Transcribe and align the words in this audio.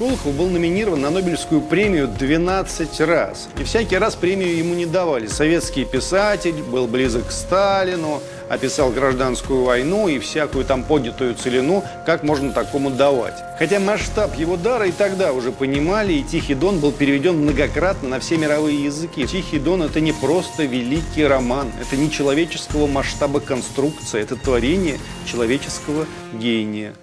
Шолохов 0.00 0.32
был 0.32 0.48
номинирован 0.48 1.02
на 1.02 1.10
Нобелевскую 1.10 1.60
премию 1.60 2.08
12 2.08 3.00
раз. 3.00 3.50
И 3.58 3.64
всякий 3.64 3.98
раз 3.98 4.14
премию 4.14 4.56
ему 4.56 4.72
не 4.72 4.86
давали. 4.86 5.26
Советский 5.26 5.84
писатель, 5.84 6.62
был 6.62 6.86
близок 6.86 7.26
к 7.26 7.30
Сталину, 7.30 8.22
описал 8.48 8.92
гражданскую 8.92 9.62
войну 9.62 10.08
и 10.08 10.18
всякую 10.18 10.64
там 10.64 10.84
поднятую 10.84 11.34
целину, 11.34 11.84
как 12.06 12.22
можно 12.22 12.50
такому 12.50 12.88
давать. 12.88 13.34
Хотя 13.58 13.78
масштаб 13.78 14.34
его 14.38 14.56
дара 14.56 14.86
и 14.86 14.90
тогда 14.90 15.34
уже 15.34 15.52
понимали, 15.52 16.14
и 16.14 16.22
«Тихий 16.22 16.54
дон» 16.54 16.78
был 16.78 16.92
переведен 16.92 17.36
многократно 17.36 18.08
на 18.08 18.20
все 18.20 18.38
мировые 18.38 18.82
языки. 18.82 19.26
«Тихий 19.26 19.58
дон»— 19.58 19.82
это 19.82 20.00
не 20.00 20.12
просто 20.12 20.64
великий 20.64 21.26
роман, 21.26 21.70
это 21.78 22.00
не 22.00 22.10
человеческого 22.10 22.86
масштаба 22.86 23.40
конструкция, 23.40 24.22
это 24.22 24.36
творение 24.36 24.96
человеческого 25.26 26.06
гения. 26.32 26.94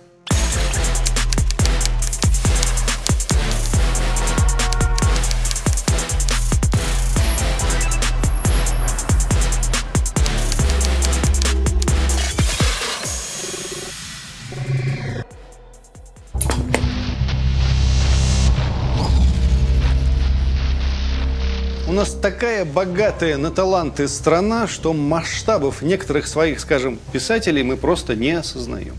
У 21.90 21.94
нас 21.94 22.14
такая 22.14 22.66
богатая 22.66 23.38
на 23.38 23.50
таланты 23.50 24.10
страна, 24.10 24.68
что 24.68 24.92
масштабов 24.92 25.82
некоторых 25.82 26.28
своих, 26.28 26.60
скажем, 26.60 27.00
писателей 27.14 27.64
мы 27.64 27.78
просто 27.78 28.14
не 28.14 28.32
осознаем. 28.32 28.96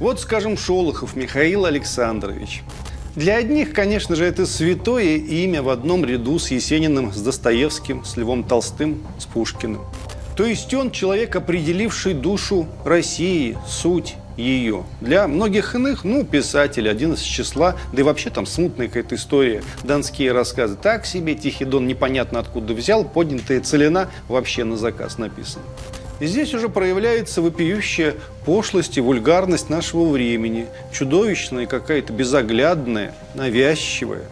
Вот, 0.00 0.18
скажем, 0.18 0.58
Шолохов 0.58 1.14
Михаил 1.14 1.64
Александрович. 1.64 2.64
Для 3.14 3.36
одних, 3.36 3.72
конечно 3.72 4.16
же, 4.16 4.24
это 4.24 4.46
святое 4.46 5.16
имя 5.16 5.62
в 5.62 5.68
одном 5.68 6.04
ряду 6.04 6.40
с 6.40 6.50
Есениным, 6.50 7.12
с 7.12 7.22
Достоевским, 7.22 8.04
с 8.04 8.16
Львом 8.16 8.42
Толстым, 8.42 9.06
с 9.16 9.26
Пушкиным. 9.26 9.82
То 10.36 10.44
есть 10.44 10.74
он 10.74 10.90
человек, 10.90 11.36
определивший 11.36 12.14
душу 12.14 12.66
России, 12.84 13.56
суть 13.64 14.16
ее. 14.36 14.84
Для 15.00 15.28
многих 15.28 15.74
иных, 15.74 16.04
ну, 16.04 16.24
писатель, 16.24 16.88
один 16.88 17.14
из 17.14 17.20
числа, 17.20 17.76
да 17.92 18.00
и 18.00 18.04
вообще 18.04 18.30
там 18.30 18.46
смутная 18.46 18.88
какая-то 18.88 19.14
история, 19.14 19.62
донские 19.82 20.32
рассказы. 20.32 20.76
Так 20.76 21.06
себе, 21.06 21.34
Тихий 21.34 21.64
Дон 21.64 21.86
непонятно 21.86 22.40
откуда 22.40 22.74
взял, 22.74 23.04
поднятая 23.04 23.60
целина 23.60 24.10
вообще 24.28 24.64
на 24.64 24.76
заказ 24.76 25.18
написана. 25.18 25.64
И 26.20 26.26
здесь 26.26 26.54
уже 26.54 26.68
проявляется 26.68 27.42
вопиющая 27.42 28.14
пошлость 28.46 28.96
и 28.98 29.00
вульгарность 29.00 29.68
нашего 29.68 30.08
времени, 30.08 30.66
чудовищная 30.92 31.66
какая-то 31.66 32.12
безоглядная, 32.12 33.14
навязчивая. 33.34 34.22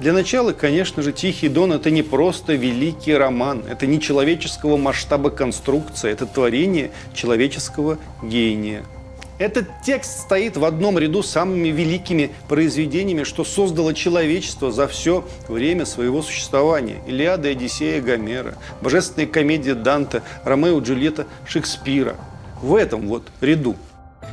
Для 0.00 0.12
начала, 0.12 0.52
конечно 0.52 1.02
же, 1.02 1.12
«Тихий 1.12 1.48
дон»– 1.48 1.72
это 1.74 1.90
не 1.90 2.02
просто 2.02 2.54
великий 2.54 3.14
роман, 3.14 3.64
это 3.68 3.86
не 3.86 4.00
человеческого 4.00 4.76
масштаба 4.76 5.30
конструкция, 5.30 6.12
это 6.12 6.24
творение 6.24 6.92
человеческого 7.14 7.98
гения– 8.22 8.84
этот 9.38 9.66
текст 9.84 10.20
стоит 10.20 10.56
в 10.56 10.64
одном 10.64 10.98
ряду 10.98 11.22
с 11.22 11.30
самыми 11.30 11.68
великими 11.68 12.32
произведениями, 12.48 13.22
что 13.22 13.44
создало 13.44 13.94
человечество 13.94 14.72
за 14.72 14.88
все 14.88 15.24
время 15.48 15.84
своего 15.84 16.22
существования. 16.22 17.00
Илиада, 17.06 17.48
Одиссея, 17.48 18.02
Гомера, 18.02 18.54
Божественная 18.80 19.28
комедия 19.28 19.74
Данте, 19.74 20.22
Ромео 20.44 20.78
и 20.78 20.82
Джульетта 20.82 21.26
Шекспира. 21.46 22.16
В 22.60 22.74
этом 22.74 23.06
вот 23.06 23.22
ряду. 23.40 23.76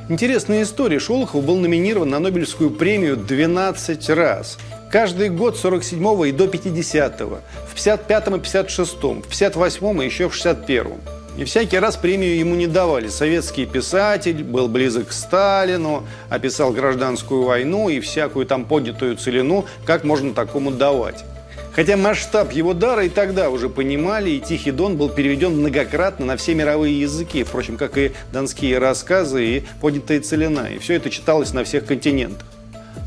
Интересная 0.09 0.63
история. 0.63 0.99
Шолохов 0.99 1.43
был 1.43 1.57
номинирован 1.57 2.09
на 2.09 2.19
Нобелевскую 2.19 2.71
премию 2.71 3.17
12 3.17 4.09
раз. 4.09 4.57
Каждый 4.91 5.29
год 5.29 5.57
47 5.57 6.27
и 6.27 6.31
до 6.31 6.45
50-го, 6.45 7.39
в 7.67 7.75
55-м 7.75 8.35
и 8.35 8.39
56-м, 8.39 9.21
в 9.23 9.27
58-м 9.27 10.01
и 10.01 10.05
еще 10.05 10.29
в 10.29 10.33
61-м. 10.33 11.14
И 11.37 11.43
всякий 11.43 11.79
раз 11.79 11.97
премию 11.97 12.37
ему 12.37 12.55
не 12.55 12.67
давали. 12.67 13.09
Советский 13.09 13.65
писатель, 13.65 14.43
был 14.43 14.69
близок 14.69 15.09
к 15.09 15.11
Сталину, 15.11 16.05
описал 16.29 16.71
гражданскую 16.71 17.43
войну 17.43 17.89
и 17.89 17.99
всякую 17.99 18.45
там 18.45 18.63
поднятую 18.65 19.17
целину, 19.17 19.65
как 19.85 20.05
можно 20.05 20.33
такому 20.33 20.71
давать. 20.71 21.25
Хотя 21.73 21.97
масштаб 21.97 22.53
его 22.53 22.73
дара 22.73 23.03
и 23.03 23.09
тогда 23.09 23.49
уже 23.49 23.67
понимали, 23.67 24.29
и 24.29 24.39
«Тихий 24.39 24.71
дон» 24.71 24.95
был 24.95 25.09
переведен 25.09 25.57
многократно 25.57 26.25
на 26.25 26.37
все 26.37 26.55
мировые 26.55 27.01
языки, 27.01 27.43
впрочем, 27.43 27.75
как 27.75 27.97
и 27.97 28.13
донские 28.31 28.77
рассказы 28.77 29.45
и 29.45 29.63
поднятая 29.81 30.21
целина. 30.21 30.69
И 30.73 30.79
все 30.79 30.93
это 30.93 31.09
читалось 31.09 31.51
на 31.51 31.65
всех 31.65 31.85
континентах. 31.85 32.47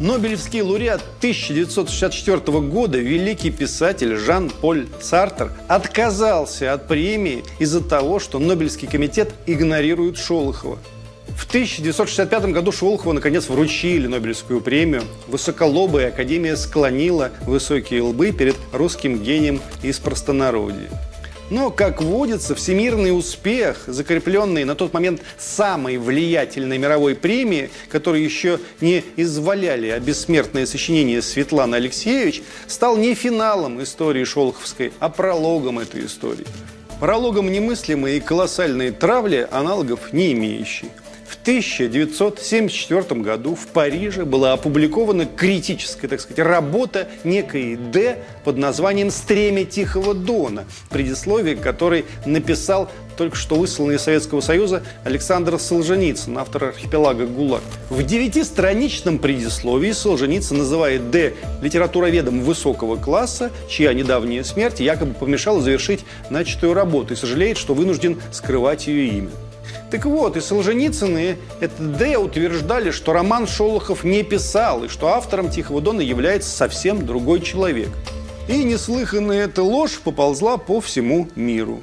Нобелевский 0.00 0.62
лауреат 0.62 1.03
1964 1.19 2.60
года, 2.60 2.98
великий 2.98 3.50
писатель 3.50 4.14
Жан-Поль 4.14 4.86
Сартер, 5.00 5.50
отказался 5.66 6.72
от 6.72 6.86
премии 6.86 7.42
из-за 7.59 7.82
того, 7.82 8.20
что 8.20 8.38
Нобелевский 8.38 8.87
комитет 8.87 9.34
игнорирует 9.47 10.16
Шолохова. 10.16 10.78
В 11.37 11.48
1965 11.48 12.44
году 12.53 12.70
Шолохову 12.70 13.12
наконец 13.12 13.48
вручили 13.48 14.06
Нобелевскую 14.06 14.60
премию. 14.60 15.03
Высоколобая 15.26 16.08
академия 16.08 16.56
склонила 16.56 17.32
высокие 17.44 18.03
лбы 18.03 18.31
перед 18.31 18.56
русским 18.72 19.20
гением 19.20 19.60
из 19.82 19.98
простонародья. 19.98 20.91
Но, 21.50 21.70
как 21.70 22.03
водится, 22.03 22.54
всемирный 22.54 23.16
успех, 23.16 23.84
закрепленный 23.86 24.64
на 24.64 24.75
тот 24.75 24.92
момент 24.92 25.22
самой 25.38 25.97
влиятельной 25.97 26.76
мировой 26.76 27.14
премии, 27.14 27.70
которую 27.88 28.22
еще 28.22 28.60
не 28.81 29.03
изваляли 29.16 29.88
а 29.88 29.98
бессмертное 29.98 30.66
сочинение 30.66 31.22
Светланы 31.22 31.76
Алексеевич, 31.76 32.42
стал 32.66 32.97
не 32.97 33.14
финалом 33.14 33.82
истории 33.82 34.25
Шолоховской, 34.25 34.92
а 34.98 35.08
прологом 35.08 35.78
этой 35.78 36.04
истории. 36.04 36.47
Прологом 37.00 37.50
немыслимой 37.50 38.19
и 38.19 38.20
колоссальной 38.20 38.91
травли, 38.91 39.47
аналогов 39.50 40.12
не 40.12 40.32
имеющей. 40.32 40.91
В 41.48 41.50
1974 41.50 43.22
году 43.22 43.54
в 43.54 43.69
Париже 43.69 44.26
была 44.26 44.53
опубликована 44.53 45.25
критическая, 45.25 46.06
так 46.06 46.20
сказать, 46.20 46.41
работа 46.41 47.09
некой 47.25 47.75
Д 47.76 48.19
под 48.44 48.59
названием 48.59 49.10
«Стремя 49.10 49.64
Тихого 49.64 50.12
Дона», 50.12 50.66
предисловие 50.91 51.56
которой 51.56 52.04
написал 52.26 52.91
только 53.16 53.34
что 53.34 53.54
высланный 53.54 53.94
из 53.94 54.03
Советского 54.03 54.42
Союза 54.42 54.82
Александр 55.04 55.58
Солженицын, 55.58 56.37
автор 56.37 56.64
архипелага 56.64 57.25
ГУЛАГ. 57.26 57.62
В 57.88 58.03
девятистраничном 58.03 59.19
предисловии 59.19 59.92
Солженицын 59.92 60.58
называет 60.58 61.10
Д 61.10 61.32
литературоведом 61.62 62.42
высокого 62.42 62.97
класса, 62.97 63.50
чья 63.70 63.94
недавняя 63.94 64.44
смерть 64.44 64.81
якобы 64.81 65.14
помешала 65.14 65.62
завершить 65.62 66.04
начатую 66.28 66.75
работу 66.75 67.14
и 67.14 67.16
сожалеет, 67.16 67.56
что 67.56 67.72
вынужден 67.72 68.20
скрывать 68.32 68.87
ее 68.87 69.08
имя. 69.08 69.31
Так 69.91 70.04
вот, 70.04 70.37
и 70.37 70.41
Солженицын, 70.41 71.16
и 71.16 71.37
это 71.60 71.82
Д 71.82 72.19
утверждали, 72.19 72.91
что 72.91 73.15
роман 73.15 73.47
Шолохов 73.47 74.04
не 74.04 74.22
писал, 74.22 74.84
и 74.84 74.88
что 74.88 75.09
автором 75.09 75.50
«Тихого 75.50 75.81
дона» 75.81 76.03
является 76.03 76.50
совсем 76.50 77.06
другой 77.06 77.41
человек. 77.41 77.88
И 78.49 78.65
неслыханная 78.65 79.44
эта 79.44 79.62
ложь 79.62 79.99
поползла 79.99 80.59
по 80.59 80.81
всему 80.81 81.28
миру. 81.37 81.81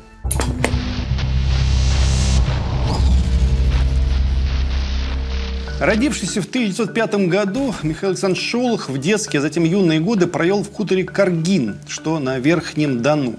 Родившийся 5.79 6.41
в 6.41 6.45
1905 6.45 7.15
году, 7.27 7.73
Михаил 7.83 8.11
Александрович 8.11 8.49
Шолохов 8.49 8.95
в 8.95 8.97
детские, 8.97 9.39
а 9.39 9.41
затем 9.41 9.65
юные 9.65 9.99
годы 9.99 10.25
провел 10.25 10.63
в 10.63 10.71
хуторе 10.71 11.03
Каргин, 11.03 11.77
что 11.87 12.19
на 12.19 12.39
Верхнем 12.39 13.01
Дону. 13.01 13.35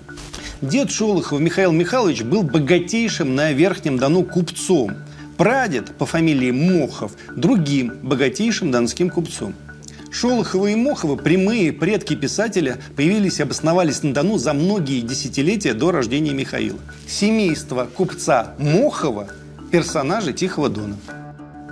Дед 0.63 0.91
Шолохова 0.91 1.39
Михаил 1.39 1.71
Михайлович 1.71 2.23
был 2.23 2.43
богатейшим 2.43 3.35
на 3.35 3.53
Верхнем 3.53 3.99
Дону 3.99 4.25
купцом. 4.25 4.93
Прадед 5.37 5.95
по 5.97 6.07
фамилии 6.07 6.51
Мохов– 6.51 7.13
другим 7.37 7.93
богатейшим 8.03 8.71
донским 8.71 9.11
купцом. 9.11 9.55
Шолоховы 10.11 10.73
и 10.73 10.75
Моховы, 10.75 11.19
прямые 11.19 11.75
предки 11.75 12.15
писателя, 12.15 12.79
появились 12.97 13.39
и 13.39 13.43
обосновались 13.43 14.03
на 14.03 14.15
Дону 14.15 14.39
за 14.39 14.55
многие 14.55 15.03
десятилетия 15.03 15.75
до 15.75 15.91
рождения 15.91 16.33
Михаила. 16.33 16.79
Семейство 17.07 17.87
купца 17.95 18.55
Мохова– 18.59 19.29
персонажи 19.71 20.33
Тихого 20.33 20.71
Дона. 20.71 20.97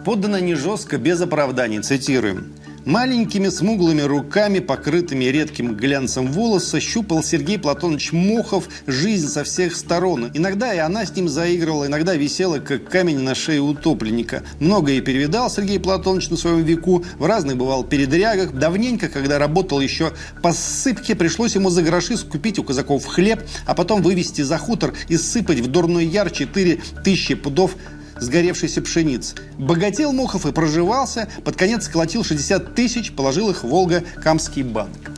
Подано 0.04 0.38
не 0.40 0.54
жестко, 0.54 0.98
без 0.98 1.22
оправданий, 1.22 1.80
цитируем. 1.80 2.52
Маленькими 2.84 3.48
смуглыми 3.48 4.02
руками, 4.02 4.58
покрытыми 4.58 5.25
редким 5.25 5.75
глянцем 5.75 6.31
волоса, 6.31 6.81
щупал 6.81 7.25
Сергей 7.25 7.58
Платонович 7.58 8.12
Мохов 8.12 8.69
жизнь 8.86 9.28
со 9.28 9.42
всех 9.42 9.75
сторон. 9.75 10.31
Иногда 10.34 10.75
и 10.75 10.76
она 10.76 11.06
с 11.06 11.16
ним 11.16 11.31
заигрывала, 11.31 11.86
иногда 11.86 12.14
висела, 12.14 12.58
как 12.58 12.86
камень 12.90 13.20
на 13.20 13.34
шее 13.34 13.62
утопленника. 13.62 14.42
Многое 14.60 15.00
перевидал 15.00 15.50
Сергей 15.50 15.81
Платонович 15.81 16.28
на 16.28 16.36
своем 16.36 16.62
веку, 16.62 17.02
в 17.16 17.25
разных 17.25 17.56
бывал 17.56 17.84
передрягах. 17.84 18.52
Давненько, 18.52 19.08
когда 19.08 19.38
работал 19.38 19.80
еще 19.80 20.12
по 20.42 20.52
ссыпке, 20.52 21.14
пришлось 21.14 21.54
ему 21.54 21.70
за 21.70 21.80
гроши 21.80 22.19
скупить 22.19 22.58
у 22.58 22.64
казаков 22.64 23.06
хлеб, 23.06 23.40
а 23.64 23.75
потом 23.75 24.02
вывести 24.02 24.42
за 24.42 24.58
хутор 24.58 24.92
и 25.08 25.16
сыпать 25.16 25.60
в 25.60 25.69
дурной 25.69 26.04
яр 26.04 26.30
4 26.30 26.78
тысячи 27.02 27.34
пудов 27.34 27.76
сгоревшейся 28.25 28.82
пшеницы. 28.82 29.37
Богател 29.59 30.12
Мохов 30.12 30.47
и 30.47 30.53
проживался, 30.53 31.29
под 31.44 31.56
конец 31.56 31.85
сколотил 31.85 32.25
60 32.25 32.75
тысяч, 32.75 33.12
положил 33.12 33.50
их 33.50 33.62
в 33.62 33.69
Волго-Камский 33.69 34.62
банк. 34.62 35.11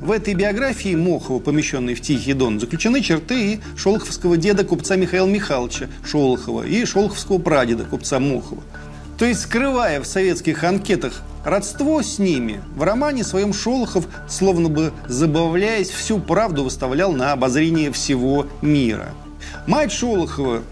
В 0.00 0.10
этой 0.10 0.34
биографии 0.34 0.96
Мохова, 0.96 1.38
помещенной 1.38 1.94
в 1.94 2.00
Тихий 2.00 2.32
Дон, 2.32 2.58
заключены 2.58 3.02
черты 3.02 3.52
и 3.52 3.60
шолоховского 3.76 4.36
деда 4.36 4.64
купца 4.64 4.96
Михаила 4.96 5.28
Михайловича 5.28 5.86
Шолохова 6.04 6.64
и 6.64 6.84
шолоховского 6.84 7.38
прадеда 7.38 7.84
купца 7.84 8.18
Мохова. 8.18 8.62
То 9.16 9.26
есть, 9.26 9.42
скрывая 9.42 10.00
в 10.00 10.04
советских 10.04 10.64
анкетах 10.64 11.22
родство 11.44 12.02
с 12.02 12.18
ними, 12.18 12.60
в 12.74 12.82
романе 12.82 13.22
своем 13.22 13.52
Шолохов, 13.52 14.08
словно 14.28 14.68
бы 14.68 14.92
забавляясь, 15.06 15.90
всю 15.90 16.18
правду 16.18 16.64
выставлял 16.64 17.12
на 17.12 17.30
обозрение 17.30 17.92
всего 17.92 18.48
мира. 18.60 19.10
Мать 19.68 19.92
Шолохова 19.92 20.62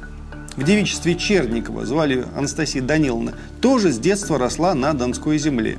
в 0.61 0.65
девичестве 0.65 1.15
Черникова, 1.17 1.87
звали 1.87 2.25
Анастасия 2.37 2.83
Даниловна, 2.83 3.33
тоже 3.63 3.93
с 3.93 3.99
детства 3.99 4.39
росла 4.39 4.75
на 4.75 4.93
Донской 4.93 5.39
земле. 5.39 5.79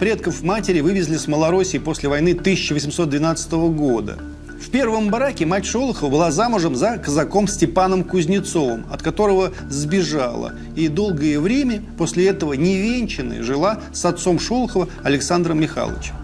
Предков 0.00 0.42
матери 0.42 0.80
вывезли 0.80 1.16
с 1.16 1.28
Малороссии 1.28 1.78
после 1.78 2.08
войны 2.08 2.32
1812 2.32 3.52
года– 3.52 4.18
в 4.66 4.70
первом 4.70 5.10
бараке 5.10 5.46
мать 5.46 5.64
Шолохова 5.64 6.10
была 6.10 6.30
замужем 6.32 6.74
за 6.74 6.98
казаком 6.98 7.46
Степаном 7.46 8.02
Кузнецовым, 8.02 8.84
от 8.90 9.00
которого 9.00 9.52
сбежала. 9.68 10.54
И 10.74 10.88
долгое 10.88 11.38
время 11.38 11.82
после 11.96 12.26
этого 12.26 12.54
невенчанной 12.54 13.42
жила 13.42 13.80
с 13.92 14.04
отцом 14.04 14.40
Шолохова 14.40 14.88
Александром 15.04 15.60
Михайловичем. 15.60 16.14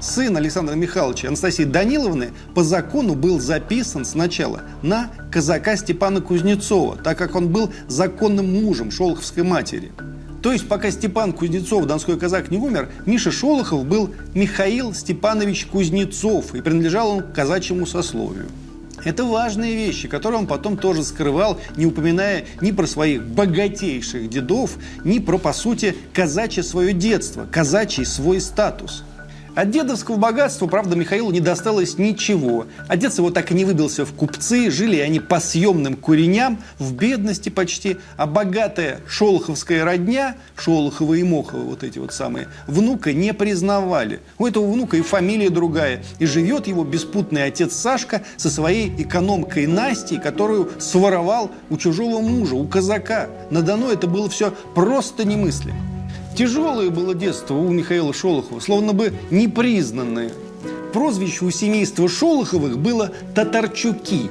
Сын 0.00 0.36
Александра 0.36 0.74
Михайловича 0.74 1.28
Анастасии 1.28 1.64
Даниловны 1.64 2.30
по 2.54 2.62
закону 2.62 3.14
был 3.14 3.40
записан 3.40 4.04
сначала 4.04 4.62
на 4.82 5.10
казака 5.32 5.76
Степана 5.76 6.20
Кузнецова, 6.20 6.96
так 6.96 7.16
как 7.18 7.34
он 7.34 7.48
был 7.48 7.72
законным 7.88 8.62
мужем 8.64 8.90
Шолоховской 8.90 9.42
матери– 9.42 9.92
то 10.46 10.52
есть, 10.52 10.68
пока 10.68 10.92
Степан 10.92 11.32
Кузнецов, 11.32 11.86
донской 11.86 12.16
казак, 12.16 12.52
не 12.52 12.58
умер, 12.58 12.88
Миша 13.04 13.32
Шолохов 13.32 13.84
был 13.84 14.14
Михаил 14.32 14.94
Степанович 14.94 15.66
Кузнецов, 15.66 16.54
и 16.54 16.60
принадлежал 16.60 17.10
он 17.10 17.22
к 17.22 17.32
казачьему 17.32 17.84
сословию. 17.84 18.46
Это 19.04 19.24
важные 19.24 19.74
вещи, 19.74 20.06
которые 20.06 20.38
он 20.38 20.46
потом 20.46 20.76
тоже 20.76 21.02
скрывал, 21.02 21.58
не 21.76 21.86
упоминая 21.86 22.44
ни 22.60 22.70
про 22.70 22.86
своих 22.86 23.24
богатейших 23.24 24.30
дедов, 24.30 24.76
ни 25.02 25.18
про, 25.18 25.38
по 25.38 25.52
сути, 25.52 25.96
казачье 26.12 26.62
свое 26.62 26.92
детство, 26.92 27.44
казачий 27.50 28.04
свой 28.04 28.40
статус– 28.40 29.02
от 29.56 29.70
дедовского 29.70 30.16
богатства, 30.16 30.66
правда, 30.66 30.96
Михаилу 30.96 31.30
не 31.30 31.40
досталось 31.40 31.96
ничего. 31.96 32.66
Отец 32.88 33.16
его 33.16 33.30
так 33.30 33.50
и 33.50 33.54
не 33.54 33.64
выбился 33.64 34.04
в 34.04 34.12
купцы, 34.12 34.70
жили 34.70 34.98
они 34.98 35.18
по 35.18 35.40
съемным 35.40 35.96
куреням, 35.96 36.58
в 36.78 36.92
бедности 36.92 37.48
почти, 37.48 37.96
а 38.18 38.26
богатая 38.26 39.00
шолоховская 39.08 39.82
родня, 39.82 40.36
Шолохова 40.56 41.14
и 41.14 41.22
Мохова, 41.22 41.62
вот 41.62 41.84
эти 41.84 41.98
вот 41.98 42.12
самые, 42.12 42.48
внука 42.66 43.14
не 43.14 43.32
признавали. 43.32 44.20
У 44.38 44.46
этого 44.46 44.70
внука 44.70 44.98
и 44.98 45.00
фамилия 45.00 45.48
другая, 45.48 46.02
и 46.18 46.26
живет 46.26 46.66
его 46.66 46.84
беспутный 46.84 47.44
отец 47.44 47.74
Сашка 47.74 48.22
со 48.36 48.50
своей 48.50 48.92
экономкой 49.02 49.66
Настей, 49.66 50.20
которую 50.20 50.70
своровал 50.78 51.50
у 51.70 51.78
чужого 51.78 52.20
мужа, 52.20 52.56
у 52.56 52.68
казака. 52.68 53.30
На 53.50 53.62
Дону 53.62 53.88
это 53.88 54.06
было 54.06 54.28
все 54.28 54.52
просто 54.74 55.24
немыслимо. 55.24 55.95
Тяжелое 56.36 56.90
было 56.90 57.14
детство 57.14 57.54
у 57.54 57.70
Михаила 57.70 58.12
Шолохова, 58.12 58.60
словно 58.60 58.92
бы 58.92 59.14
непризнанное. 59.30 60.30
Прозвище 60.92 61.46
у 61.46 61.50
семейства 61.50 62.10
Шолоховых 62.10 62.78
было 62.78 63.10
«татарчуки». 63.34 64.30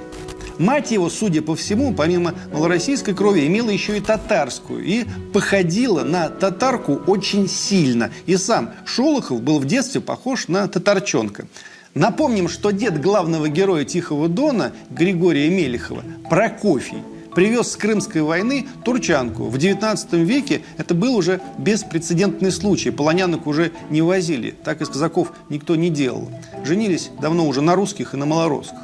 Мать 0.60 0.92
его, 0.92 1.10
судя 1.10 1.42
по 1.42 1.56
всему, 1.56 1.96
помимо 1.96 2.36
малороссийской 2.54 3.16
крови, 3.16 3.48
имела 3.48 3.72
еще 3.72 3.98
и 3.98 4.02
татарскую 4.02 4.86
и 4.86 5.06
походила 5.34 6.04
на 6.04 6.30
татарку 6.30 6.94
очень 7.08 7.50
сильно. 7.50 8.12
И 8.28 8.38
сам 8.38 8.70
Шолохов 8.86 9.42
был 9.42 9.60
в 9.60 9.66
детстве 9.66 10.00
похож 10.00 10.48
на 10.48 10.68
татарчонка. 10.68 11.48
Напомним, 11.96 12.50
что 12.50 12.70
дед 12.70 13.02
главного 13.02 13.50
героя 13.50 13.84
Тихого 13.84 14.30
Дона, 14.30 14.74
Григория 14.92 15.50
Мелехова, 15.50 16.04
Прокофий– 16.30 17.00
привез 17.36 17.74
с 17.74 17.76
Крымской 17.76 18.22
войны 18.22 18.68
турчанку. 18.84 19.46
В 19.46 19.58
19 19.58 20.14
веке 20.14 20.62
это 20.78 20.96
был 20.96 21.16
уже 21.16 21.42
беспрецедентный 21.58 22.52
случай. 22.52 22.90
Полонянок 22.90 23.46
уже 23.46 23.72
не 23.90 24.02
возили. 24.02 24.56
Так 24.64 24.82
из 24.82 24.90
казаков 24.90 25.34
никто 25.50 25.76
не 25.76 25.90
делал. 25.90 26.32
Женились 26.64 27.12
давно 27.22 27.46
уже 27.46 27.62
на 27.62 27.76
русских 27.76 28.14
и 28.14 28.18
на 28.18 28.26
малоросских. 28.26 28.80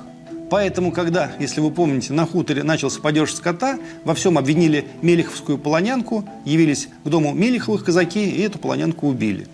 Поэтому, 0.50 0.92
когда, 0.92 1.32
если 1.40 1.62
вы 1.62 1.72
помните, 1.72 2.12
на 2.12 2.26
хуторе 2.26 2.64
начался 2.64 3.00
падеж 3.00 3.34
скота, 3.34 3.80
во 4.04 4.14
всем 4.14 4.38
обвинили 4.38 4.86
Мелеховскую 5.02 5.58
полонянку, 5.58 6.26
явились 6.44 6.90
к 7.06 7.08
дому 7.08 7.34
Мелеховых 7.34 7.86
казаки 7.86 8.30
и 8.30 8.42
эту 8.42 8.60
полонянку 8.60 9.08
убили. 9.08 9.48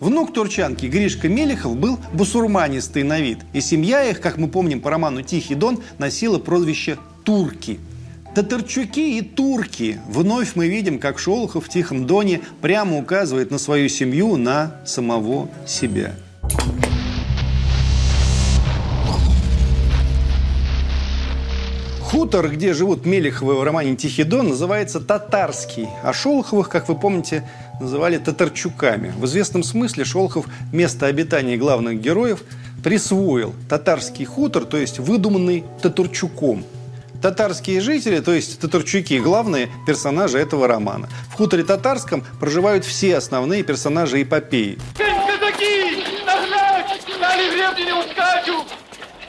Внук 0.00 0.32
турчанки 0.32 0.86
Гришка 0.86 1.28
Мелехов 1.28 1.76
был 1.76 2.00
бусурманистый 2.12 3.04
на 3.04 3.20
вид, 3.20 3.38
и 3.52 3.60
семья 3.60 4.02
их, 4.02 4.20
как 4.20 4.38
мы 4.38 4.48
помним 4.48 4.80
по 4.80 4.90
роману 4.90 5.22
«Тихий 5.22 5.54
дон», 5.54 5.78
носила 5.98 6.40
прозвище 6.40 6.98
«Турки». 7.22 7.78
Татарчуки 8.34 9.18
и 9.18 9.22
турки. 9.22 9.98
Вновь 10.06 10.54
мы 10.54 10.68
видим, 10.68 11.00
как 11.00 11.18
Шолохов 11.18 11.66
в 11.66 11.68
Тихом 11.68 12.06
Доне 12.06 12.40
прямо 12.60 12.96
указывает 12.96 13.50
на 13.50 13.58
свою 13.58 13.88
семью, 13.88 14.36
на 14.36 14.76
самого 14.84 15.48
себя. 15.66 16.14
Хутор, 22.02 22.50
где 22.50 22.72
живут 22.72 23.04
Мелеховы 23.04 23.54
в 23.54 23.62
романе 23.64 23.96
«Тихий 23.96 24.24
Дон», 24.24 24.50
называется 24.50 25.00
Татарский, 25.00 25.88
а 26.04 26.12
Шолоховых, 26.12 26.68
как 26.68 26.88
вы 26.88 26.96
помните, 26.96 27.48
называли 27.80 28.18
Татарчуками. 28.18 29.12
В 29.16 29.26
известном 29.26 29.64
смысле 29.64 30.04
Шолохов 30.04 30.46
место 30.72 31.06
обитания 31.06 31.56
главных 31.56 32.00
героев 32.00 32.44
присвоил 32.82 33.54
татарский 33.68 34.24
хутор, 34.24 34.64
то 34.64 34.76
есть 34.76 35.00
выдуманный 35.00 35.64
Татарчуком– 35.82 36.64
Татарские 37.22 37.80
жители, 37.80 38.20
то 38.20 38.32
есть 38.32 38.60
татарчуки, 38.60 39.18
главные 39.18 39.68
персонажи 39.86 40.38
этого 40.38 40.66
романа. 40.66 41.08
В 41.30 41.34
хуторе 41.34 41.64
татарском 41.64 42.24
проживают 42.40 42.84
все 42.84 43.16
основные 43.16 43.62
персонажи 43.62 44.22
эпопеи. 44.22 44.78
Казаки! 44.96 46.02
Нагнать! 46.24 47.06
Дали 47.20 47.50
времени 47.50 47.86
не 47.86 47.92
ускачу! 47.92 48.64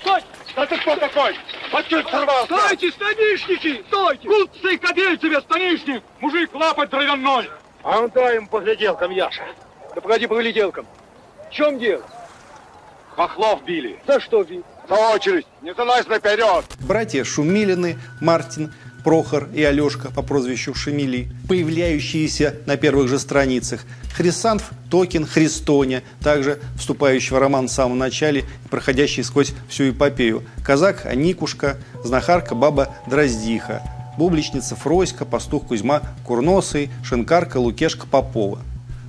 Стой! 0.02 0.22
Да 0.56 0.66
ты 0.66 0.78
кто 0.78 0.96
такой? 0.96 1.36
Отчет 1.74 2.08
сорвался! 2.10 2.58
Стойте, 2.58 2.92
станишники! 2.92 3.84
Стойте! 3.88 4.28
Куцый 4.28 4.78
кобель 4.78 5.18
тебе, 5.18 5.42
станишник! 5.42 6.02
Мужик 6.22 6.54
лапать 6.54 6.90
дровяной! 6.90 7.50
А 7.84 8.00
он 8.00 8.10
дай 8.10 8.36
ему 8.36 8.48
по 8.48 8.62
гляделкам, 8.62 9.12
Яша. 9.12 9.44
Да 9.94 10.00
погоди 10.00 10.28
по 10.28 10.40
гляделкам. 10.40 10.86
В 11.50 11.54
чем 11.54 11.78
дело? 11.78 12.04
Хохлов 13.16 13.66
били. 13.66 14.00
За 14.08 14.22
что 14.22 14.44
били? 14.44 14.64
За 14.90 14.96
очередь, 14.96 15.46
не 15.62 15.74
залазь 15.74 16.08
наперед. 16.08 16.66
Братья 16.82 17.24
Шумилины, 17.24 17.98
Мартин, 18.20 18.74
Прохор 19.04 19.48
и 19.54 19.64
Алешка 19.64 20.12
по 20.12 20.22
прозвищу 20.22 20.74
Шамили, 20.74 21.28
появляющиеся 21.48 22.56
на 22.66 22.78
первых 22.78 23.08
же 23.08 23.20
страницах. 23.20 23.82
Хрисанф, 24.14 24.72
Токин, 24.90 25.26
Христоня, 25.26 26.04
также 26.22 26.60
вступающий 26.78 27.36
в 27.36 27.40
роман 27.40 27.68
в 27.68 27.72
самом 27.72 27.98
начале, 27.98 28.46
проходящий 28.70 29.24
сквозь 29.24 29.54
всю 29.70 29.92
эпопею. 29.92 30.44
Казак 30.64 31.14
Никушка, 31.16 31.78
знахарка 32.04 32.54
баба 32.54 32.94
Дроздиха, 33.08 33.82
бубличница 34.18 34.76
Фроська, 34.76 35.26
пастух 35.26 35.68
Кузьма 35.68 36.02
Курносый, 36.26 36.90
шинкарка 37.04 37.58
Лукешка 37.58 38.06
Попова. 38.06 38.60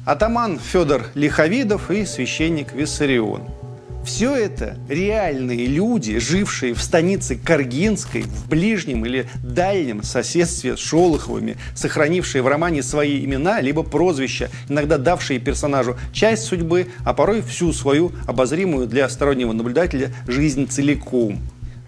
Атаман 0.07 0.59
Федор 0.59 1.07
Лиховидов 1.14 1.91
и 1.91 2.07
священник 2.07 2.73
Виссарион– 2.73 3.43
все 4.04 4.35
это 4.35 4.76
реальные 4.88 5.66
люди, 5.66 6.18
жившие 6.18 6.75
в 6.75 6.82
станице 6.82 7.37
Каргинской, 7.37 8.23
в 8.23 8.49
ближнем 8.49 9.04
или 9.06 9.28
дальнем 9.42 10.02
соседстве 10.02 10.76
с 10.76 10.80
Шолоховыми, 10.80 11.56
сохранившие 11.75 12.42
в 12.42 12.49
романе 12.49 12.82
свои 12.82 13.25
имена, 13.25 13.61
либо 13.61 13.82
прозвища, 13.82 14.50
иногда 14.68 14.99
давшие 14.99 15.38
персонажу 15.38 15.97
часть 16.12 16.44
судьбы, 16.44 16.88
а 17.04 17.14
порой 17.14 17.42
всю 17.42 17.73
свою 17.73 18.12
обозримую 18.26 18.87
для 18.87 19.09
стороннего 19.09 19.52
наблюдателя 19.52 20.12
жизнь 20.26 20.68
целиком. 20.68 21.38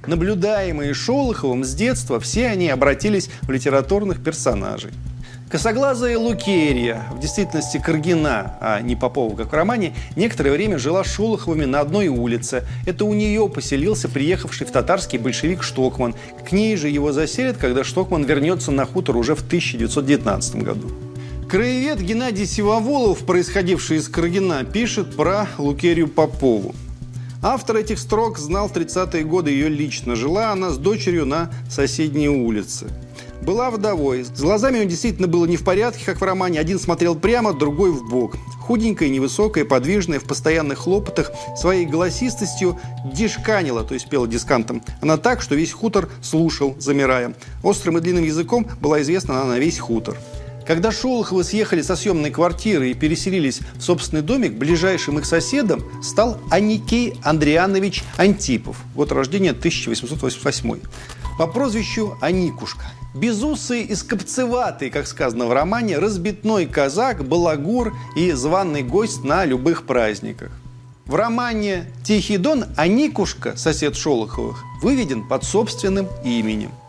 Наблюдаемые 0.06 0.94
Шолоховым 0.94 1.64
с 1.64 1.74
детства, 1.74 2.20
все 2.20 2.48
они 2.48 2.68
обратились 2.68 3.30
в 3.42 3.50
литературных 3.50 4.22
персонажей. 4.22 4.90
Косоглазая 5.54 6.18
Лукерия, 6.18 7.04
в 7.12 7.20
действительности 7.20 7.78
Каргина, 7.78 8.56
а 8.60 8.80
не 8.80 8.96
Попова, 8.96 9.36
как 9.36 9.52
в 9.52 9.54
романе, 9.54 9.94
некоторое 10.16 10.50
время 10.50 10.80
жила 10.80 11.04
Шолоховыми 11.04 11.64
на 11.64 11.78
одной 11.78 12.08
улице. 12.08 12.64
Это 12.86 13.04
у 13.04 13.14
нее 13.14 13.48
поселился 13.48 14.08
приехавший 14.08 14.66
в 14.66 14.72
татарский 14.72 15.16
большевик 15.16 15.62
Штокман. 15.62 16.16
К 16.44 16.50
ней 16.50 16.76
же 16.76 16.88
его 16.88 17.12
заселят, 17.12 17.56
когда 17.56 17.84
Штокман 17.84 18.24
вернется 18.24 18.72
на 18.72 18.84
хутор 18.84 19.16
уже 19.16 19.36
в 19.36 19.46
1919 19.46 20.56
году. 20.56 20.90
Краевед 21.48 22.00
Геннадий 22.00 22.46
Сивоволов, 22.46 23.20
происходивший 23.20 23.98
из 23.98 24.08
Каргина, 24.08 24.64
пишет 24.64 25.14
про 25.14 25.46
Лукерию 25.58 26.08
Попову. 26.08 26.74
Автор 27.42 27.76
этих 27.76 28.00
строк 28.00 28.38
знал 28.38 28.66
в 28.66 28.72
30-е 28.72 29.22
годы 29.22 29.52
ее 29.52 29.68
лично. 29.68 30.16
Жила 30.16 30.50
она 30.50 30.70
с 30.70 30.78
дочерью 30.78 31.26
на 31.26 31.52
соседней 31.70 32.28
улице. 32.28 32.88
Была 33.42 33.70
вдовой. 33.70 34.24
С 34.24 34.40
глазами 34.40 34.80
он 34.80 34.88
действительно 34.88 35.28
было 35.28 35.46
не 35.46 35.56
в 35.56 35.64
порядке, 35.64 36.04
как 36.04 36.20
в 36.20 36.24
романе. 36.24 36.60
Один 36.60 36.78
смотрел 36.78 37.14
прямо, 37.14 37.52
другой 37.52 37.92
в 37.92 38.08
бок. 38.08 38.36
Худенькая, 38.60 39.08
невысокая, 39.08 39.64
подвижная, 39.64 40.20
в 40.20 40.24
постоянных 40.24 40.78
хлопотах, 40.78 41.32
своей 41.56 41.86
голосистостью 41.86 42.78
дишканила, 43.04 43.84
то 43.84 43.94
есть 43.94 44.08
пела 44.08 44.26
дискантом. 44.26 44.82
Она 45.00 45.16
так, 45.16 45.42
что 45.42 45.54
весь 45.54 45.72
хутор 45.72 46.08
слушал, 46.22 46.74
замирая. 46.78 47.34
Острым 47.62 47.98
и 47.98 48.00
длинным 48.00 48.24
языком 48.24 48.66
была 48.80 49.02
известна 49.02 49.40
она 49.42 49.54
на 49.54 49.58
весь 49.58 49.78
хутор. 49.78 50.16
Когда 50.66 50.90
Шолоховы 50.90 51.44
съехали 51.44 51.82
со 51.82 51.94
съемной 51.94 52.30
квартиры 52.30 52.90
и 52.90 52.94
переселились 52.94 53.60
в 53.74 53.82
собственный 53.82 54.22
домик, 54.22 54.54
ближайшим 54.54 55.18
их 55.18 55.26
соседом 55.26 55.84
стал 56.02 56.38
Аникей 56.50 57.14
Андрианович 57.22 58.02
Антипов. 58.16 58.78
Год 58.94 59.12
рождения 59.12 59.50
1888. 59.50 60.80
По 61.38 61.46
прозвищу 61.46 62.16
Аникушка. 62.20 62.84
Безусый 63.14 63.82
и 63.82 63.94
скопцеватый, 63.94 64.90
как 64.90 65.06
сказано 65.06 65.46
в 65.46 65.52
романе, 65.52 65.98
разбитной 65.98 66.66
казак, 66.66 67.24
балагур 67.24 67.94
и 68.16 68.32
званый 68.32 68.82
гость 68.82 69.24
на 69.24 69.44
любых 69.44 69.86
праздниках. 69.86 70.50
В 71.06 71.14
романе 71.14 71.86
«Тихий 72.02 72.38
дон» 72.38 72.64
Аникушка, 72.76 73.56
сосед 73.56 73.94
Шолоховых, 73.94 74.64
выведен 74.82 75.26
под 75.26 75.44
собственным 75.44 76.08
именем– 76.24 76.70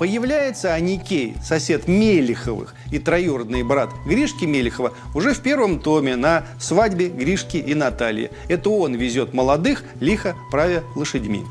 Появляется 0.00 0.72
Аникей, 0.72 1.34
сосед 1.44 1.86
Мелиховых 1.86 2.74
и 2.90 2.98
троюродный 2.98 3.62
брат 3.62 3.90
Гришки 4.06 4.46
Мелихова 4.46 4.94
уже 5.14 5.34
в 5.34 5.40
первом 5.40 5.78
томе 5.78 6.16
на 6.16 6.46
свадьбе 6.58 7.10
Гришки 7.10 7.58
и 7.58 7.74
Натальи. 7.74 8.30
Это 8.48 8.70
он 8.70 8.94
везет 8.94 9.34
молодых, 9.34 9.84
лихо 10.00 10.36
правя 10.50 10.82
лошадьми. 10.96 11.42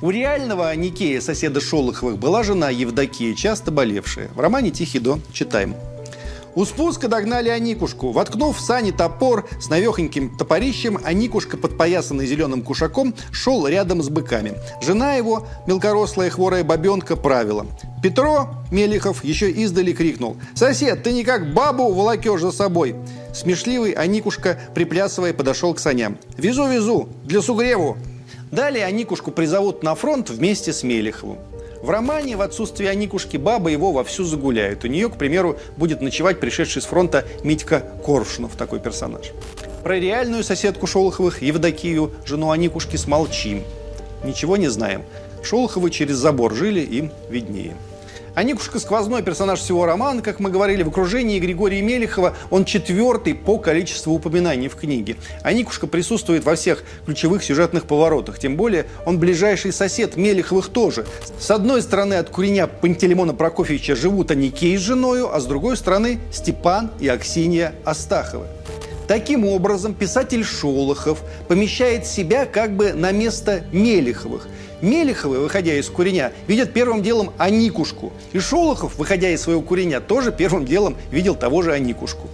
У 0.00 0.10
реального 0.10 0.68
Аникея, 0.68 1.20
соседа 1.20 1.60
Шолоховых, 1.60 2.18
была 2.18 2.42
жена 2.44 2.70
Евдокия, 2.70 3.34
часто 3.34 3.70
болевшая. 3.70 4.28
В 4.34 4.40
романе 4.40 4.70
«Тихий 4.70 5.00
дон» 5.00 5.20
читаем– 5.32 5.74
у 6.58 6.64
спуска 6.64 7.06
догнали 7.06 7.50
Аникушку. 7.50 8.10
Воткнув 8.10 8.56
в 8.56 8.60
сани 8.60 8.90
топор 8.90 9.48
с 9.60 9.68
навехоньким 9.68 10.36
топорищем, 10.36 10.98
Аникушка, 11.04 11.56
подпоясанный 11.56 12.26
зеленым 12.26 12.62
кушаком, 12.62 13.14
шел 13.30 13.68
рядом 13.68 14.02
с 14.02 14.08
быками. 14.08 14.54
Жена 14.82 15.14
его, 15.14 15.46
мелкорослая 15.68 16.30
хворая 16.30 16.64
бабенка, 16.64 17.14
правила. 17.14 17.64
Петро 18.02 18.48
Мелихов 18.72 19.22
еще 19.22 19.52
издали 19.52 19.92
крикнул. 19.92 20.36
«Сосед, 20.56 21.04
ты 21.04 21.12
никак 21.12 21.54
бабу 21.54 21.92
волокешь 21.92 22.40
за 22.40 22.50
собой!» 22.50 22.96
Смешливый 23.32 23.92
Аникушка, 23.92 24.58
приплясывая, 24.74 25.32
подошел 25.32 25.74
к 25.74 25.78
саням. 25.78 26.18
«Везу, 26.36 26.66
везу! 26.66 27.08
Для 27.24 27.40
сугреву!» 27.40 27.98
Далее 28.50 28.86
Аникушку 28.86 29.30
призовут 29.30 29.82
на 29.82 29.94
фронт 29.94 30.30
вместе 30.30 30.72
с 30.72 30.82
Мелиховым. 30.82 31.38
В 31.82 31.90
романе 31.90 32.36
в 32.36 32.40
отсутствие 32.40 32.90
Аникушки 32.90 33.36
баба 33.36 33.70
его 33.70 33.92
вовсю 33.92 34.24
загуляют. 34.24 34.84
У 34.84 34.88
нее, 34.88 35.08
к 35.08 35.16
примеру, 35.16 35.58
будет 35.76 36.00
ночевать 36.00 36.40
пришедший 36.40 36.82
с 36.82 36.86
фронта 36.86 37.24
Митька 37.44 37.84
Коршунов, 38.04 38.56
такой 38.56 38.80
персонаж. 38.80 39.32
Про 39.84 40.00
реальную 40.00 40.42
соседку 40.42 40.86
Шолоховых, 40.86 41.42
Евдокию, 41.42 42.12
жену 42.24 42.50
Аникушки, 42.50 42.96
смолчим. 42.96 43.62
Ничего 44.24 44.56
не 44.56 44.68
знаем. 44.68 45.02
Шолоховы 45.42 45.90
через 45.90 46.16
забор 46.16 46.54
жили, 46.54 46.80
им 46.80 47.12
виднее. 47.28 47.76
А 48.38 48.44
Никушка 48.44 48.78
сквозной 48.78 49.24
персонаж 49.24 49.58
всего 49.58 49.84
романа, 49.84 50.22
как 50.22 50.38
мы 50.38 50.48
говорили, 50.48 50.84
в 50.84 50.90
окружении 50.90 51.40
Григория 51.40 51.82
Мелехова 51.82 52.36
он 52.50 52.64
четвертый 52.64 53.34
по 53.34 53.58
количеству 53.58 54.14
упоминаний 54.14 54.68
в 54.68 54.76
книге. 54.76 55.16
А 55.42 55.52
Никушка 55.52 55.88
присутствует 55.88 56.44
во 56.44 56.54
всех 56.54 56.84
ключевых 57.04 57.42
сюжетных 57.42 57.86
поворотах. 57.86 58.38
Тем 58.38 58.54
более 58.54 58.86
он 59.06 59.18
ближайший 59.18 59.72
сосед 59.72 60.16
Мелеховых 60.16 60.68
тоже. 60.68 61.04
С 61.40 61.50
одной 61.50 61.82
стороны 61.82 62.14
от 62.14 62.30
куреня 62.30 62.68
Пантелеймона 62.68 63.34
Прокофьевича 63.34 63.96
живут 63.96 64.30
Аникей 64.30 64.76
с 64.76 64.82
женою, 64.82 65.34
а 65.34 65.40
с 65.40 65.46
другой 65.46 65.76
стороны 65.76 66.20
Степан 66.30 66.92
и 67.00 67.08
Аксинья 67.08 67.72
Астаховы. 67.84 68.46
Таким 69.08 69.46
образом, 69.46 69.94
писатель 69.94 70.44
Шолохов 70.44 71.22
помещает 71.48 72.06
себя 72.06 72.46
как 72.46 72.76
бы 72.76 72.92
на 72.92 73.10
место 73.10 73.64
Мелеховых– 73.72 74.46
Мелеховы, 74.80 75.40
выходя 75.40 75.74
из 75.74 75.88
куреня, 75.88 76.32
видят 76.46 76.72
первым 76.72 77.02
делом 77.02 77.32
Аникушку. 77.36 78.12
И 78.32 78.38
Шолохов, 78.38 78.96
выходя 78.96 79.28
из 79.30 79.42
своего 79.42 79.60
куреня, 79.60 80.00
тоже 80.00 80.30
первым 80.30 80.64
делом 80.64 80.96
видел 81.10 81.34
того 81.34 81.62
же 81.62 81.72
Аникушку. 81.72 82.28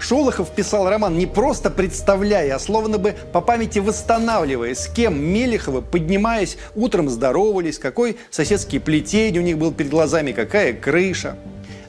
Шолохов 0.00 0.50
писал 0.50 0.90
роман 0.90 1.16
не 1.16 1.26
просто 1.26 1.70
представляя, 1.70 2.56
а 2.56 2.58
словно 2.58 2.98
бы 2.98 3.14
по 3.32 3.40
памяти 3.40 3.78
восстанавливая, 3.78 4.74
с 4.74 4.88
кем 4.88 5.18
Мелеховы, 5.18 5.82
поднимаясь, 5.82 6.58
утром 6.74 7.08
здоровались, 7.08 7.78
какой 7.78 8.16
соседский 8.30 8.80
плетень 8.80 9.38
у 9.38 9.42
них 9.42 9.56
был 9.56 9.72
перед 9.72 9.90
глазами, 9.90 10.32
какая 10.32 10.72
крыша. 10.72 11.36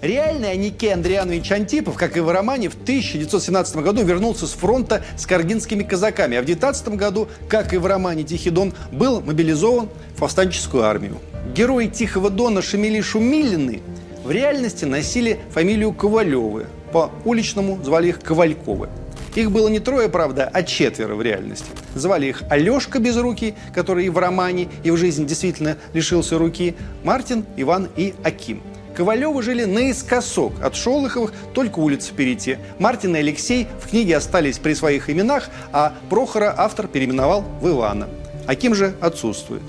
Реальный 0.05 0.51
Анике 0.51 0.93
Андрианович 0.93 1.51
Антипов, 1.51 1.95
как 1.95 2.15
и 2.15 2.19
в 2.19 2.29
романе, 2.29 2.69
в 2.69 2.75
1917 2.75 3.77
году 3.77 4.03
вернулся 4.03 4.45
с 4.45 4.51
фронта 4.51 5.03
с 5.17 5.25
каргинскими 5.25 5.81
казаками, 5.81 6.37
а 6.37 6.43
в 6.43 6.45
19 6.45 6.89
году, 6.89 7.27
как 7.49 7.73
и 7.73 7.77
в 7.77 7.87
романе 7.87 8.23
«Тихий 8.23 8.51
дон», 8.51 8.71
был 8.91 9.19
мобилизован 9.21 9.89
в 10.15 10.19
повстанческую 10.19 10.83
армию. 10.83 11.17
Герои 11.55 11.87
«Тихого 11.87 12.29
дона» 12.29 12.61
Шамили 12.61 13.01
Шумилины 13.01 13.81
в 14.23 14.29
реальности 14.29 14.85
носили 14.85 15.39
фамилию 15.49 15.91
Ковалевы. 15.91 16.67
По 16.91 17.09
уличному 17.25 17.83
звали 17.83 18.09
их 18.09 18.19
Ковальковы. 18.19 18.89
Их 19.33 19.49
было 19.49 19.69
не 19.69 19.79
трое, 19.79 20.07
правда, 20.07 20.47
а 20.53 20.61
четверо 20.61 21.15
в 21.15 21.23
реальности. 21.23 21.65
Звали 21.95 22.27
их 22.27 22.43
Алешка 22.51 22.99
без 22.99 23.17
руки, 23.17 23.55
который 23.73 24.05
и 24.05 24.09
в 24.09 24.19
романе, 24.19 24.67
и 24.83 24.91
в 24.91 24.97
жизни 24.97 25.25
действительно 25.25 25.77
лишился 25.93 26.37
руки, 26.37 26.75
Мартин, 27.03 27.43
Иван 27.57 27.89
и 27.97 28.13
Аким– 28.23 28.61
Ковалевы 28.95 29.43
жили 29.43 29.65
наискосок 29.65 30.53
от 30.63 30.75
Шолоховых, 30.75 31.33
только 31.53 31.79
улицу 31.79 32.13
перейти. 32.13 32.57
Мартин 32.79 33.15
и 33.15 33.19
Алексей 33.19 33.67
в 33.81 33.89
книге 33.89 34.15
остались 34.15 34.57
при 34.57 34.73
своих 34.73 35.09
именах, 35.09 35.49
а 35.73 35.93
Прохора 36.09 36.53
автор 36.57 36.87
переименовал 36.87 37.41
в 37.41 37.67
Ивана. 37.67 38.07
Аким 38.47 38.73
же 38.73 38.95
отсутствует. 39.01 39.61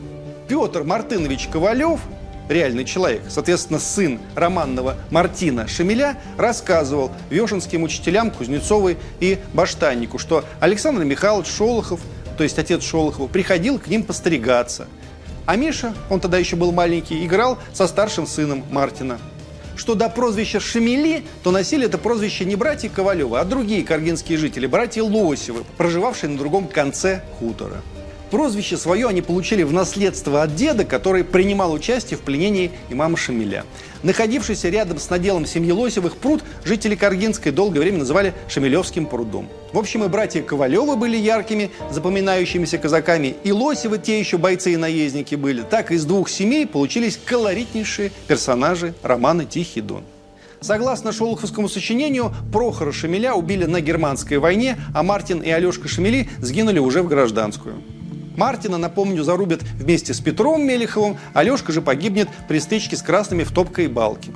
Петр 0.48 0.84
Мартынович 0.84 1.48
Ковалев, 1.48 2.00
реальный 2.48 2.84
человек, 2.84 3.22
соответственно, 3.28 3.80
сын 3.80 4.20
романного 4.36 4.96
Мартина 5.10 5.66
Шамиля, 5.66 6.16
рассказывал 6.38 7.10
вешенским 7.28 7.82
учителям 7.82 8.30
Кузнецовой 8.30 8.96
и 9.18 9.38
Баштаннику, 9.54 10.18
что 10.18 10.44
Александр 10.60 11.02
Михайлович 11.02 11.48
Шолохов, 11.48 12.00
то 12.38 12.44
есть 12.44 12.60
отец 12.60 12.84
Шолохова, 12.84 13.26
приходил 13.26 13.80
к 13.80 13.88
ним 13.88 14.04
постригаться– 14.04 14.86
а 15.46 15.56
Миша, 15.56 15.94
он 16.10 16.20
тогда 16.20 16.38
еще 16.38 16.56
был 16.56 16.72
маленький, 16.72 17.24
играл 17.24 17.58
со 17.72 17.86
старшим 17.86 18.26
сыном 18.26 18.64
Мартина. 18.70 19.18
Что 19.76 19.94
до 19.94 20.08
прозвища 20.08 20.58
Шамили, 20.58 21.24
то 21.42 21.50
носили 21.50 21.86
это 21.86 21.98
прозвище 21.98 22.44
не 22.44 22.56
братья 22.56 22.88
Ковалевы, 22.88 23.38
а 23.38 23.44
другие 23.44 23.84
каргинские 23.84 24.38
жители, 24.38 24.66
братья 24.66 25.02
Лосевы, 25.02 25.64
проживавшие 25.76 26.30
на 26.30 26.38
другом 26.38 26.66
конце 26.66 27.22
хутора. 27.38 27.82
Прозвище 28.30 28.76
свое 28.76 29.06
они 29.06 29.22
получили 29.22 29.62
в 29.62 29.72
наследство 29.72 30.42
от 30.42 30.56
деда, 30.56 30.84
который 30.84 31.22
принимал 31.22 31.72
участие 31.72 32.18
в 32.18 32.22
пленении 32.22 32.72
имама 32.90 33.16
Шамиля. 33.16 33.64
Находившийся 34.02 34.68
рядом 34.68 34.98
с 34.98 35.08
наделом 35.10 35.46
семьи 35.46 35.70
Лосевых 35.70 36.16
пруд 36.16 36.42
жители 36.64 36.96
Каргинской 36.96 37.52
долгое 37.52 37.80
время 37.80 37.98
называли 37.98 38.34
Шамилевским 38.48 39.06
прудом. 39.06 39.48
В 39.72 39.78
общем, 39.78 40.02
и 40.04 40.08
братья 40.08 40.42
Ковалевы 40.42 40.96
были 40.96 41.16
яркими, 41.16 41.70
запоминающимися 41.90 42.78
казаками, 42.78 43.36
и 43.44 43.52
Лосевы 43.52 43.98
те 43.98 44.18
еще 44.18 44.38
бойцы 44.38 44.72
и 44.72 44.76
наездники 44.76 45.36
были. 45.36 45.62
Так 45.62 45.92
из 45.92 46.04
двух 46.04 46.28
семей 46.28 46.66
получились 46.66 47.18
колоритнейшие 47.24 48.10
персонажи 48.26 48.94
романа 49.02 49.44
«Тихий 49.44 49.80
дон». 49.80 50.02
Согласно 50.60 51.12
шолоховскому 51.12 51.68
сочинению, 51.68 52.34
Прохора 52.52 52.90
Шамиля 52.90 53.34
убили 53.34 53.66
на 53.66 53.80
германской 53.80 54.38
войне, 54.38 54.78
а 54.94 55.04
Мартин 55.04 55.40
и 55.40 55.50
Алешка 55.50 55.86
Шамили 55.86 56.28
сгинули 56.38 56.80
уже 56.80 57.02
в 57.02 57.08
гражданскую. 57.08 57.76
Мартина, 58.36 58.78
напомню, 58.78 59.22
зарубят 59.22 59.62
вместе 59.62 60.12
с 60.12 60.20
Петром 60.20 60.62
Мелеховым, 60.62 61.16
Алешка 61.32 61.72
же 61.72 61.82
погибнет 61.82 62.28
при 62.48 62.58
стычке 62.58 62.96
с 62.96 63.02
красными 63.02 63.44
в 63.44 63.50
топкой 63.50 63.88
балке. 63.88 64.30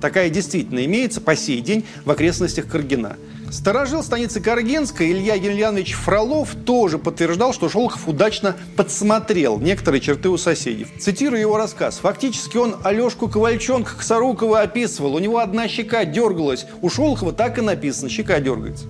Такая 0.00 0.28
действительно 0.28 0.84
имеется 0.84 1.20
по 1.20 1.36
сей 1.36 1.60
день 1.60 1.84
в 2.04 2.10
окрестностях 2.10 2.66
Каргина. 2.66 3.16
Сторожил 3.54 4.02
станицы 4.02 4.40
Каргинской 4.40 5.12
Илья 5.12 5.36
Емельянович 5.36 5.92
Фролов 5.94 6.56
тоже 6.66 6.98
подтверждал, 6.98 7.54
что 7.54 7.68
Шолохов 7.68 8.08
удачно 8.08 8.56
подсмотрел 8.76 9.60
некоторые 9.60 10.00
черты 10.00 10.28
у 10.28 10.36
соседей. 10.36 10.88
Цитирую 10.98 11.40
его 11.40 11.56
рассказ. 11.56 11.98
Фактически 11.98 12.56
он 12.56 12.74
Алешку 12.82 13.28
Ковальчонка 13.28 13.94
Косорукова 13.96 14.62
описывал. 14.62 15.14
У 15.14 15.20
него 15.20 15.38
одна 15.38 15.68
щека 15.68 16.04
дергалась. 16.04 16.66
У 16.82 16.90
Шолохова 16.90 17.32
так 17.32 17.56
и 17.56 17.60
написано. 17.60 18.10
Щека 18.10 18.40
дергается. 18.40 18.86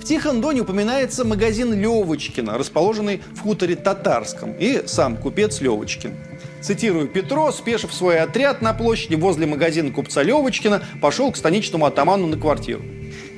В 0.00 0.04
Тихом 0.04 0.40
Доне 0.40 0.60
упоминается 0.60 1.24
магазин 1.24 1.74
Левочкина, 1.74 2.56
расположенный 2.56 3.20
в 3.34 3.40
хуторе 3.40 3.74
Татарском, 3.74 4.52
и 4.52 4.84
сам 4.86 5.16
купец 5.16 5.60
Левочкин. 5.60 6.14
Цитирую, 6.62 7.08
Петро, 7.08 7.50
спешив 7.50 7.92
свой 7.92 8.20
отряд 8.20 8.62
на 8.62 8.74
площади 8.74 9.16
возле 9.16 9.46
магазина 9.46 9.90
купца 9.90 10.22
Левочкина, 10.22 10.84
пошел 11.02 11.32
к 11.32 11.36
станичному 11.36 11.86
атаману 11.86 12.28
на 12.28 12.38
квартиру. 12.38 12.82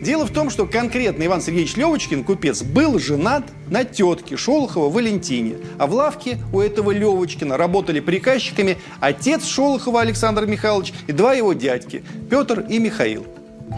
Дело 0.01 0.27
в 0.27 0.31
том, 0.31 0.51
что 0.51 0.67
конкретно 0.67 1.25
Иван 1.25 1.41
Сергеевич 1.41 1.77
Левочкин, 1.77 2.23
купец, 2.23 2.63
был 2.63 2.99
женат 2.99 3.45
на 3.71 3.85
тетке 3.85 4.37
Шолохова 4.37 4.93
Валентине. 4.93 5.57
А 5.79 5.87
в 5.87 5.95
лавке 5.95 6.39
у 6.53 6.61
этого 6.61 6.91
Левочкина 6.91 7.57
работали 7.57 8.01
приказчиками 8.01 8.77
отец 9.01 9.47
Шолохова 9.47 10.03
Александр 10.03 10.47
Михайлович 10.47 10.93
и 11.07 11.13
два 11.13 11.33
его 11.33 11.55
дядьки– 11.55 12.05
Петр 12.31 12.61
и 12.69 12.79
Михаил. 12.79 13.27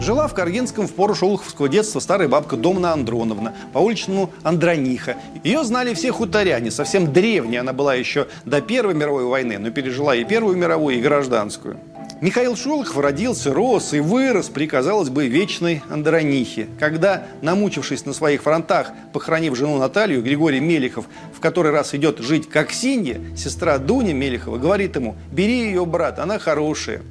Жила 0.01 0.27
в 0.27 0.33
Каргинском 0.33 0.87
в 0.87 0.93
пору 0.93 1.15
шолоховского 1.15 1.67
детства 1.67 1.99
старая 1.99 2.27
бабка 2.27 2.55
Домна 2.55 2.93
Андроновна, 2.93 3.53
по 3.73 3.79
уличному 3.79 4.29
Андрониха. 4.43 5.17
Ее 5.43 5.63
знали 5.63 5.93
все 5.93 6.11
хуторяне, 6.11 6.69
совсем 6.69 7.11
древняя 7.11 7.61
она 7.61 7.73
была 7.73 7.95
еще 7.95 8.27
до 8.45 8.61
Первой 8.61 8.93
мировой 8.93 9.25
войны, 9.25 9.57
но 9.57 9.71
пережила 9.71 10.15
и 10.15 10.23
Первую 10.23 10.57
мировую, 10.57 10.97
и 10.97 11.01
гражданскую. 11.01 11.77
Михаил 12.21 12.57
Шолохов 12.57 12.97
родился, 12.97 13.53
рос 13.53 13.93
и 13.93 14.01
вырос 14.01 14.49
при, 14.49 14.67
казалось 14.67 15.09
бы, 15.09 15.27
вечной 15.27 15.81
Андронихе. 15.89 16.67
Когда, 16.77 17.27
намучившись 17.41 18.05
на 18.05 18.11
своих 18.11 18.43
фронтах, 18.43 18.91
похоронив 19.13 19.55
жену 19.55 19.77
Наталью, 19.77 20.21
Григорий 20.21 20.59
Мелехов 20.59 21.05
в 21.33 21.39
который 21.39 21.71
раз 21.71 21.95
идет 21.95 22.19
жить 22.19 22.49
к 22.49 22.55
Аксинье, 22.57 23.21
сестра 23.37 23.77
Дуня 23.77 24.13
Мелехова 24.13 24.57
говорит 24.57 24.97
ему, 24.97 25.15
бери 25.31 25.61
ее, 25.61 25.85
брат, 25.85 26.19
она 26.19 26.37
хорошая. 26.37 27.01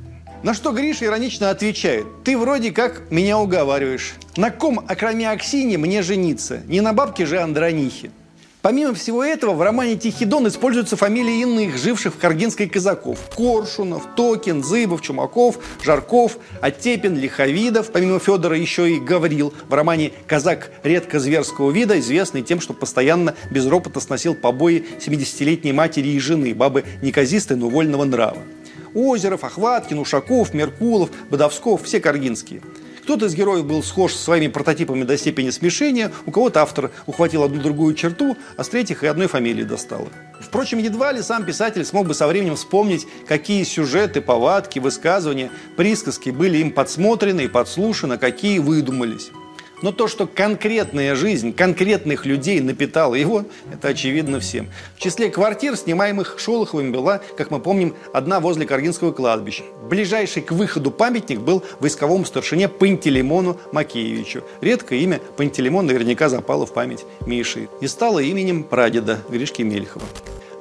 На 0.42 0.52
что 0.52 0.72
Гриша 0.72 1.06
иронично 1.06 1.48
отвечает, 1.48 2.06
ты 2.24 2.36
вроде 2.36 2.70
как 2.70 3.10
меня 3.10 3.38
уговариваешь. 3.38 4.14
На 4.36 4.50
ком, 4.50 4.84
окромя 4.86 5.30
Аксиньи, 5.30 5.76
мне 5.78 6.02
жениться? 6.02 6.60
Не 6.66 6.82
на 6.82 6.92
бабке 6.92 7.24
же 7.24 7.40
Андронихе. 7.40 8.10
Помимо 8.60 8.92
всего 8.92 9.22
этого, 9.22 9.52
в 9.52 9.62
романе 9.62 9.96
«Тихий 9.96 10.24
используются 10.24 10.96
фамилии 10.96 11.42
иных, 11.42 11.78
живших 11.78 12.14
в 12.14 12.18
Каргинской 12.18 12.68
казаков. 12.68 13.20
Коршунов, 13.36 14.16
Токин, 14.16 14.64
Зыбов, 14.64 15.00
Чумаков, 15.00 15.60
Жарков, 15.84 16.38
Оттепин, 16.60 17.16
Лиховидов. 17.16 17.92
Помимо 17.92 18.18
Федора 18.18 18.58
еще 18.58 18.90
и 18.90 18.98
Гаврил. 18.98 19.54
В 19.68 19.74
романе 19.74 20.10
«Казак 20.26 20.72
редко 20.82 21.20
зверского 21.20 21.70
вида», 21.70 22.00
известный 22.00 22.42
тем, 22.42 22.60
что 22.60 22.74
постоянно 22.74 23.36
без 23.48 23.64
ропота 23.64 24.00
сносил 24.00 24.34
побои 24.34 24.84
70-летней 24.98 25.72
матери 25.72 26.08
и 26.08 26.18
жены, 26.18 26.52
бабы 26.52 26.84
неказистой, 27.00 27.56
но 27.56 27.68
вольного 27.68 28.04
нрава. 28.04 28.42
Озеров, 28.92 29.44
Охваткин, 29.44 30.00
Ушаков, 30.00 30.52
Меркулов, 30.52 31.10
Бодовсков– 31.30 31.82
все 31.84 32.00
каргинские– 32.00 32.60
кто-то 33.08 33.24
из 33.24 33.34
героев 33.34 33.64
был 33.64 33.82
схож 33.82 34.12
со 34.12 34.22
своими 34.22 34.48
прототипами 34.48 35.02
до 35.02 35.16
степени 35.16 35.48
смешения, 35.48 36.12
у 36.26 36.30
кого-то 36.30 36.60
автор 36.60 36.90
ухватил 37.06 37.42
одну 37.42 37.62
другую 37.62 37.94
черту, 37.94 38.36
а 38.58 38.62
с 38.62 38.68
третьих 38.68 39.02
и 39.02 39.06
одной 39.06 39.28
фамилии 39.28 39.62
достало. 39.62 40.08
Впрочем, 40.38 40.76
едва 40.76 41.12
ли 41.12 41.22
сам 41.22 41.46
писатель 41.46 41.86
смог 41.86 42.06
бы 42.06 42.12
со 42.12 42.26
временем 42.26 42.56
вспомнить, 42.56 43.06
какие 43.26 43.64
сюжеты, 43.64 44.20
повадки, 44.20 44.78
высказывания, 44.78 45.48
присказки 45.78 46.28
были 46.28 46.58
им 46.58 46.70
подсмотрены 46.70 47.46
и 47.46 47.48
подслушаны, 47.48 48.18
какие 48.18 48.58
выдумались. 48.58 49.30
Но 49.82 49.92
то, 49.92 50.08
что 50.08 50.26
конкретная 50.26 51.14
жизнь 51.14 51.52
конкретных 51.52 52.26
людей 52.26 52.60
напитала 52.60 53.14
его, 53.14 53.44
это 53.72 53.88
очевидно 53.88 54.40
всем. 54.40 54.68
В 54.96 55.00
числе 55.00 55.30
квартир, 55.30 55.76
снимаемых 55.76 56.36
Шолоховым, 56.38 56.92
была, 56.92 57.20
как 57.36 57.50
мы 57.50 57.60
помним, 57.60 57.94
одна 58.12 58.40
возле 58.40 58.66
Каргинского 58.66 59.12
кладбища. 59.12 59.62
Ближайший 59.88 60.42
к 60.42 60.52
выходу 60.52 60.90
памятник 60.90 61.40
был 61.40 61.62
войсковому 61.80 62.24
старшине 62.24 62.68
Пантелеймону 62.68 63.58
Макеевичу. 63.72 64.42
Редкое 64.60 64.98
имя 65.00 65.20
Пантелеймон 65.36 65.86
наверняка 65.86 66.28
запало 66.28 66.66
в 66.66 66.72
память 66.72 67.04
Миши 67.26 67.68
и 67.80 67.86
стало 67.86 68.18
именем 68.18 68.64
прадеда 68.64 69.20
Гришки 69.28 69.62
Мельхова. 69.62 70.04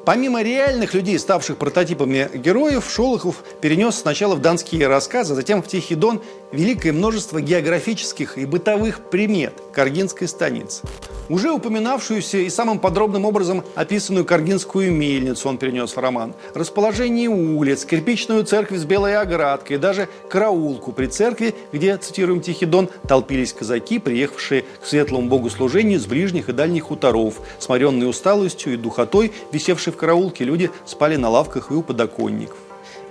Помимо 0.07 0.41
реальных 0.41 0.93
людей, 0.93 1.19
ставших 1.19 1.57
прототипами 1.57 2.29
героев, 2.33 2.89
Шолохов 2.89 3.43
перенес 3.59 3.95
сначала 3.95 4.35
в 4.35 4.41
донские 4.41 4.87
рассказы, 4.87 5.33
а 5.33 5.35
затем 5.35 5.61
в 5.61 5.67
Тихий 5.67 5.95
Дон 5.95 6.21
великое 6.53 6.93
множество 6.93 7.41
географических 7.41 8.37
и 8.37 8.45
бытовых 8.45 9.09
примет 9.09 9.61
Каргинской 9.73 10.29
станицы. 10.29 10.83
Уже 11.29 11.51
упоминавшуюся 11.51 12.37
и 12.37 12.49
самым 12.49 12.79
подробным 12.79 13.25
образом 13.25 13.63
описанную 13.75 14.23
Каргинскую 14.23 14.91
мельницу 14.91 15.49
он 15.49 15.57
перенес 15.57 15.95
в 15.95 15.99
роман. 15.99 16.33
Расположение 16.53 17.29
улиц, 17.29 17.83
кирпичную 17.83 18.45
церковь 18.45 18.79
с 18.79 18.85
белой 18.85 19.17
оградкой 19.17 19.77
даже 19.77 20.07
караулку 20.29 20.93
при 20.93 21.07
церкви, 21.07 21.53
где, 21.73 21.97
цитируем 21.97 22.39
Тихий 22.39 22.65
Дон, 22.65 22.89
толпились 23.07 23.51
казаки, 23.51 23.99
приехавшие 23.99 24.63
к 24.81 24.85
светлому 24.85 25.27
богослужению 25.27 25.99
с 25.99 26.05
ближних 26.05 26.47
и 26.47 26.53
дальних 26.53 26.83
хуторов, 26.83 27.41
сморенные 27.59 28.07
усталостью 28.07 28.73
и 28.73 28.77
духотой, 28.77 29.33
висевшие 29.51 29.93
в 29.93 29.97
караулке, 29.97 30.45
люди 30.45 30.71
спали 30.85 31.17
на 31.17 31.29
лавках 31.29 31.71
и 31.71 31.73
у 31.73 31.81
подоконников. 31.81 32.57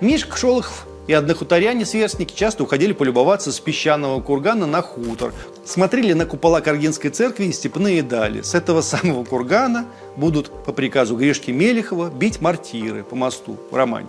Мишка 0.01 0.37
Шолохов 0.37 0.87
и 1.07 1.13
однохуторяне-сверстники 1.13 2.35
часто 2.35 2.65
уходили 2.65 2.93
полюбоваться 2.93 3.53
с 3.53 3.61
песчаного 3.61 4.21
кургана 4.21 4.67
на 4.67 4.83
хутор. 4.83 5.33
Смотрели 5.65 6.13
на 6.13 6.27
купола 6.27 6.61
Каргинской 6.61 7.11
церкви 7.11 7.45
и 7.45 7.53
степные 7.53 8.03
дали. 8.03 8.43
С 8.43 8.55
этого 8.55 8.81
самого 8.81 9.25
кургана 9.25 9.87
будут 10.17 10.51
по 10.65 10.73
приказу 10.73 11.17
Гришки 11.17 11.51
Мелехова 11.51 12.11
бить 12.11 12.41
мортиры 12.41 13.05
по 13.05 13.15
мосту 13.15 13.57
в 13.71 13.75
романе. 13.75 14.09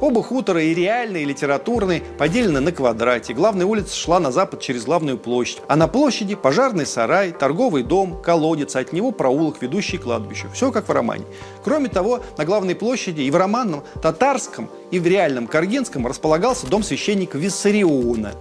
Оба 0.00 0.22
хутора, 0.22 0.62
и 0.62 0.74
реальные, 0.74 1.22
и 1.22 1.26
литературные, 1.26 2.02
поделены 2.18 2.60
на 2.60 2.72
квадрате. 2.72 3.32
Главная 3.32 3.66
улица 3.66 3.94
шла 3.96 4.20
на 4.20 4.32
запад 4.32 4.60
через 4.60 4.84
главную 4.84 5.18
площадь. 5.18 5.62
А 5.68 5.76
на 5.76 5.88
площади 5.88 6.34
пожарный 6.34 6.86
сарай, 6.86 7.32
торговый 7.32 7.82
дом, 7.82 8.20
колодец, 8.20 8.76
а 8.76 8.80
от 8.80 8.92
него 8.92 9.12
проулок, 9.12 9.62
ведущий 9.62 9.98
к 9.98 10.02
кладбищу. 10.02 10.48
Все 10.52 10.72
как 10.72 10.88
в 10.88 10.92
романе. 10.92 11.24
Кроме 11.62 11.88
того, 11.88 12.20
на 12.36 12.44
главной 12.44 12.74
площади 12.74 13.22
и 13.22 13.30
в 13.30 13.36
романном 13.36 13.84
татарском, 14.02 14.68
и 14.90 14.98
в 14.98 15.06
реальном 15.06 15.46
каргинском 15.46 16.06
располагался 16.06 16.66
дом 16.66 16.82
священника 16.82 17.38
Виссариона. 17.38 18.32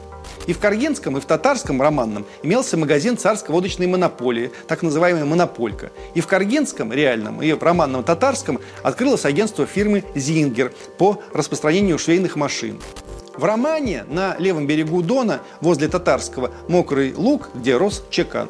И 0.48 0.54
в 0.54 0.60
Каргинском, 0.60 1.18
и 1.18 1.22
в 1.22 1.26
Татарском 1.26 1.82
романном 1.82 2.26
имелся 2.42 2.78
магазин 2.78 3.18
царской 3.18 3.54
водочной 3.54 3.88
монополии, 3.88 4.52
так 4.68 4.82
называемая 4.82 5.26
«Монополька». 5.26 5.92
И 6.14 6.22
в 6.22 6.28
Каргинском, 6.28 6.92
реальном, 6.92 7.42
и 7.42 7.52
в 7.54 7.62
романном 7.62 8.04
Татарском 8.04 8.60
открылось 8.84 9.26
агентство 9.26 9.66
фирмы 9.66 10.04
«Зингер» 10.16 10.74
по 10.98 11.22
распространению 11.34 11.98
швейных 11.98 12.36
машин. 12.36 12.80
В 13.36 13.46
романе 13.46 14.06
на 14.08 14.36
левом 14.38 14.68
берегу 14.68 15.02
Дона, 15.02 15.42
возле 15.60 15.88
Татарского, 15.88 16.52
мокрый 16.68 17.14
луг, 17.16 17.50
где 17.56 17.78
рос 17.78 18.04
чекан. 18.12 18.48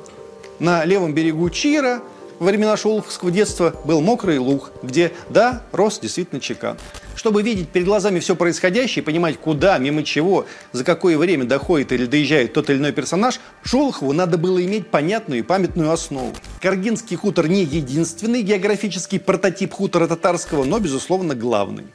На 0.59 0.83
левом 0.83 1.13
берегу 1.13 1.49
Чира 1.49 2.01
во 2.43 2.49
времена 2.49 2.75
шолоховского 2.75 3.31
детства 3.31 3.73
был 3.85 4.01
мокрый 4.01 4.37
луг, 4.37 4.73
где, 4.83 5.13
да, 5.29 5.63
рос 5.71 5.99
действительно 5.99 6.41
чекан. 6.41 6.77
Чтобы 7.15 7.41
видеть 7.41 7.69
перед 7.69 7.85
глазами 7.85 8.19
все 8.19 8.35
происходящее 8.35 9.01
понимать, 9.01 9.37
куда, 9.37 9.77
мимо 9.77 10.03
чего, 10.03 10.45
за 10.73 10.83
какое 10.83 11.17
время 11.17 11.45
доходит 11.45 11.93
или 11.93 12.05
доезжает 12.05 12.51
тот 12.51 12.69
или 12.69 12.77
иной 12.77 12.91
персонаж, 12.91 13.39
Шолохову 13.63 14.11
надо 14.11 14.37
было 14.37 14.63
иметь 14.63 14.87
понятную 14.87 15.39
и 15.39 15.43
памятную 15.43 15.91
основу. 15.91 16.33
Каргинский 16.61 17.15
хутор 17.15 17.47
не 17.47 17.63
единственный 17.63 18.41
географический 18.41 19.21
прототип 19.21 19.73
хутора 19.73 20.07
татарского, 20.07 20.65
но, 20.65 20.79
безусловно, 20.79 21.35
главный. 21.35 21.85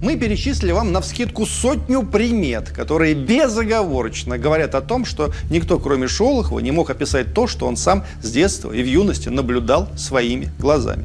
Мы 0.00 0.16
перечислили 0.16 0.70
вам 0.70 0.92
на 0.92 1.00
вскидку 1.00 1.44
сотню 1.44 2.04
примет, 2.04 2.70
которые 2.70 3.14
безоговорочно 3.14 4.38
говорят 4.38 4.76
о 4.76 4.80
том, 4.80 5.04
что 5.04 5.32
никто, 5.50 5.80
кроме 5.80 6.06
Шолохова, 6.06 6.60
не 6.60 6.70
мог 6.70 6.90
описать 6.90 7.34
то, 7.34 7.48
что 7.48 7.66
он 7.66 7.76
сам 7.76 8.04
с 8.22 8.30
детства 8.30 8.72
и 8.72 8.82
в 8.82 8.86
юности 8.86 9.28
наблюдал 9.28 9.88
своими 9.96 10.50
глазами. 10.58 11.04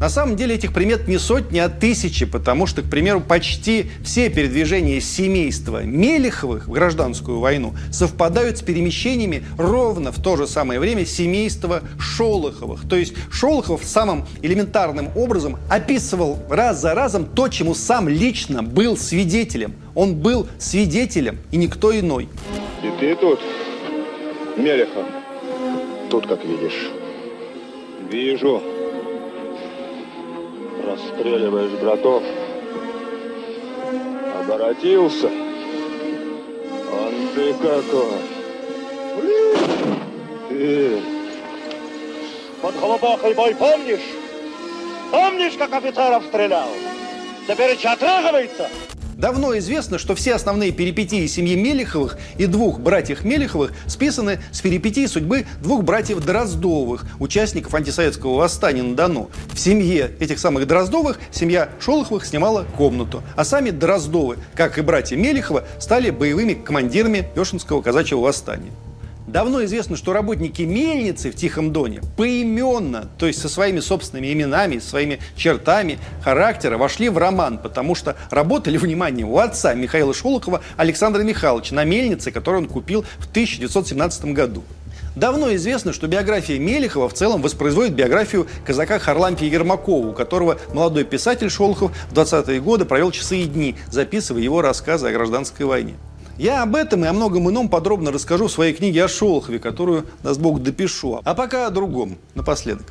На 0.00 0.08
самом 0.08 0.36
деле 0.36 0.54
этих 0.54 0.72
примет 0.72 1.08
не 1.08 1.18
сотни, 1.18 1.58
а 1.58 1.68
тысячи, 1.68 2.24
потому 2.24 2.66
что, 2.66 2.82
к 2.82 2.90
примеру, 2.90 3.20
почти 3.20 3.90
все 4.04 4.30
передвижения 4.30 5.00
семейства 5.00 5.82
Мелеховых 5.82 6.68
в 6.68 6.70
гражданскую 6.70 7.40
войну 7.40 7.74
совпадают 7.90 8.58
с 8.58 8.62
перемещениями 8.62 9.44
ровно 9.56 10.12
в 10.12 10.22
то 10.22 10.36
же 10.36 10.46
самое 10.46 10.78
время 10.78 11.04
семейства 11.04 11.82
Шолоховых. 11.98 12.88
То 12.88 12.94
есть 12.94 13.14
Шолохов 13.30 13.82
самым 13.84 14.24
элементарным 14.40 15.10
образом 15.16 15.58
описывал 15.68 16.38
раз 16.48 16.80
за 16.80 16.94
разом 16.94 17.26
то, 17.26 17.48
чему 17.48 17.74
сам 17.74 18.08
лично 18.08 18.62
был 18.62 18.96
свидетелем. 18.96 19.74
Он 19.96 20.14
был 20.14 20.46
свидетелем 20.58 21.38
и 21.50 21.56
никто 21.56 21.98
иной. 21.98 22.28
И 22.84 23.00
ты 23.00 23.16
тут, 23.16 23.40
Мелехов? 24.56 25.04
Тут, 26.08 26.28
как 26.28 26.44
видишь. 26.44 26.88
Вижу 28.10 28.62
расстреливаешь 30.98 31.72
братов. 31.80 32.22
Оборотился. 34.40 35.30
Он 36.92 37.28
ты 37.34 37.54
какой. 37.54 38.18
Ты. 40.48 41.02
Под 42.62 42.74
глубокий 42.80 43.34
бой 43.34 43.54
помнишь? 43.54 44.00
Помнишь, 45.10 45.54
как 45.58 45.72
офицеров 45.72 46.24
стрелял? 46.24 46.68
Теперь 47.46 47.72
отрыгивается. 47.72 48.68
Давно 49.18 49.58
известно, 49.58 49.98
что 49.98 50.14
все 50.14 50.36
основные 50.36 50.70
перипетии 50.70 51.26
семьи 51.26 51.56
Мелеховых 51.56 52.16
и 52.38 52.46
двух 52.46 52.78
братьев 52.78 53.24
Мелеховых 53.24 53.72
списаны 53.88 54.38
с 54.52 54.60
перипетий 54.60 55.08
судьбы 55.08 55.44
двух 55.60 55.82
братьев 55.82 56.24
Дроздовых, 56.24 57.04
участников 57.18 57.74
антисоветского 57.74 58.36
восстания 58.36 58.84
на 58.84 58.94
Дону. 58.94 59.28
В 59.52 59.58
семье 59.58 60.12
этих 60.20 60.38
самых 60.38 60.68
Дроздовых 60.68 61.18
семья 61.32 61.68
Шолоховых 61.80 62.24
снимала 62.24 62.64
комнату, 62.76 63.24
а 63.34 63.44
сами 63.44 63.70
Дроздовы, 63.70 64.36
как 64.54 64.78
и 64.78 64.82
братья 64.82 65.16
Мелехова, 65.16 65.64
стали 65.80 66.10
боевыми 66.10 66.54
командирами 66.54 67.28
Пешинского 67.34 67.82
казачьего 67.82 68.20
восстания. 68.20 68.70
Давно 69.28 69.62
известно, 69.66 69.94
что 69.94 70.14
работники 70.14 70.62
мельницы 70.62 71.30
в 71.30 71.36
Тихом 71.36 71.70
Доне 71.70 72.00
поименно, 72.16 73.10
то 73.18 73.26
есть 73.26 73.38
со 73.38 73.50
своими 73.50 73.80
собственными 73.80 74.32
именами, 74.32 74.78
своими 74.78 75.20
чертами 75.36 75.98
характера, 76.22 76.78
вошли 76.78 77.10
в 77.10 77.18
роман, 77.18 77.58
потому 77.58 77.94
что 77.94 78.16
работали, 78.30 78.76
внимание, 78.78 79.26
у 79.26 79.36
отца 79.36 79.74
Михаила 79.74 80.14
Шолохова 80.14 80.62
Александра 80.78 81.22
Михайловича 81.22 81.74
на 81.74 81.84
мельнице, 81.84 82.30
которую 82.30 82.62
он 82.62 82.68
купил 82.70 83.04
в 83.18 83.28
1917 83.28 84.24
году. 84.32 84.64
Давно 85.14 85.54
известно, 85.56 85.92
что 85.92 86.06
биография 86.06 86.58
Мелехова 86.58 87.10
в 87.10 87.12
целом 87.12 87.42
воспроизводит 87.42 87.92
биографию 87.92 88.46
казака 88.64 88.98
Харлампия 88.98 89.50
Ермакова, 89.50 90.06
у 90.06 90.12
которого 90.14 90.58
молодой 90.72 91.04
писатель 91.04 91.50
Шолохов 91.50 91.92
в 92.10 92.14
20-е 92.14 92.60
годы 92.62 92.86
провел 92.86 93.10
часы 93.10 93.40
и 93.40 93.44
дни, 93.44 93.76
записывая 93.90 94.40
его 94.40 94.62
рассказы 94.62 95.08
о 95.08 95.12
гражданской 95.12 95.66
войне. 95.66 95.96
Я 96.38 96.62
об 96.62 96.76
этом 96.76 97.04
и 97.04 97.08
о 97.08 97.12
многом 97.12 97.50
ином 97.50 97.68
подробно 97.68 98.12
расскажу 98.12 98.46
в 98.46 98.52
своей 98.52 98.72
книге 98.72 99.04
о 99.04 99.08
Шолохове, 99.08 99.58
которую, 99.58 100.06
даст 100.22 100.38
Бог, 100.38 100.62
допишу. 100.62 101.20
А 101.24 101.34
пока 101.34 101.66
о 101.66 101.70
другом, 101.70 102.16
напоследок. 102.36 102.86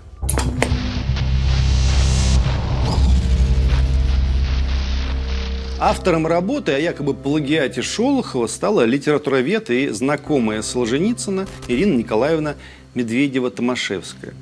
Автором 5.80 6.28
работы 6.28 6.74
о 6.74 6.80
якобы 6.80 7.14
плагиате 7.14 7.82
Шолохова 7.82 8.48
стала 8.48 8.84
литературовед 8.84 9.70
и 9.70 9.90
знакомая 9.90 10.62
Солженицына 10.62 11.48
Ирина 11.70 11.96
Николаевна 11.96 12.56
Медведева-Томашевская. 12.96 14.34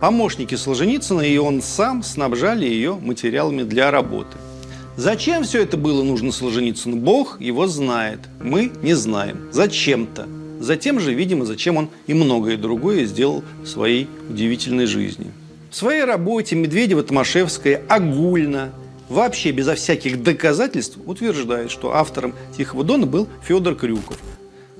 Помощники 0.00 0.56
Солженицына 0.56 1.22
и 1.22 1.38
он 1.38 1.62
сам 1.62 2.02
снабжали 2.02 2.66
ее 2.66 2.96
материалами 2.96 3.62
для 3.62 3.90
работы. 3.90 4.36
Зачем 4.96 5.42
все 5.44 5.62
это 5.62 5.78
было 5.78 6.02
нужно 6.02 6.32
Солженицыну? 6.32 6.96
Бог 6.96 7.40
его 7.40 7.66
знает. 7.66 8.20
Мы 8.40 8.70
не 8.82 8.92
знаем. 8.92 9.48
Зачем-то. 9.50 10.28
Затем 10.60 11.00
же, 11.00 11.14
видимо, 11.14 11.46
зачем 11.46 11.78
он 11.78 11.88
и 12.06 12.12
многое 12.12 12.58
другое 12.58 13.06
сделал 13.06 13.42
в 13.62 13.66
своей 13.66 14.06
удивительной 14.28 14.84
жизни. 14.84 15.32
В 15.70 15.76
своей 15.76 16.04
работе 16.04 16.56
Медведева-Томашевская 16.56 17.80
огульно 17.88 18.70
вообще 19.08 19.50
безо 19.50 19.76
всяких 19.76 20.22
доказательств 20.22 20.98
утверждает, 21.06 21.70
что 21.70 21.94
автором 21.94 22.34
«Тихого 22.56 22.84
дона» 22.84 23.06
был 23.06 23.28
Федор 23.46 23.74
Крюков. 23.74 24.18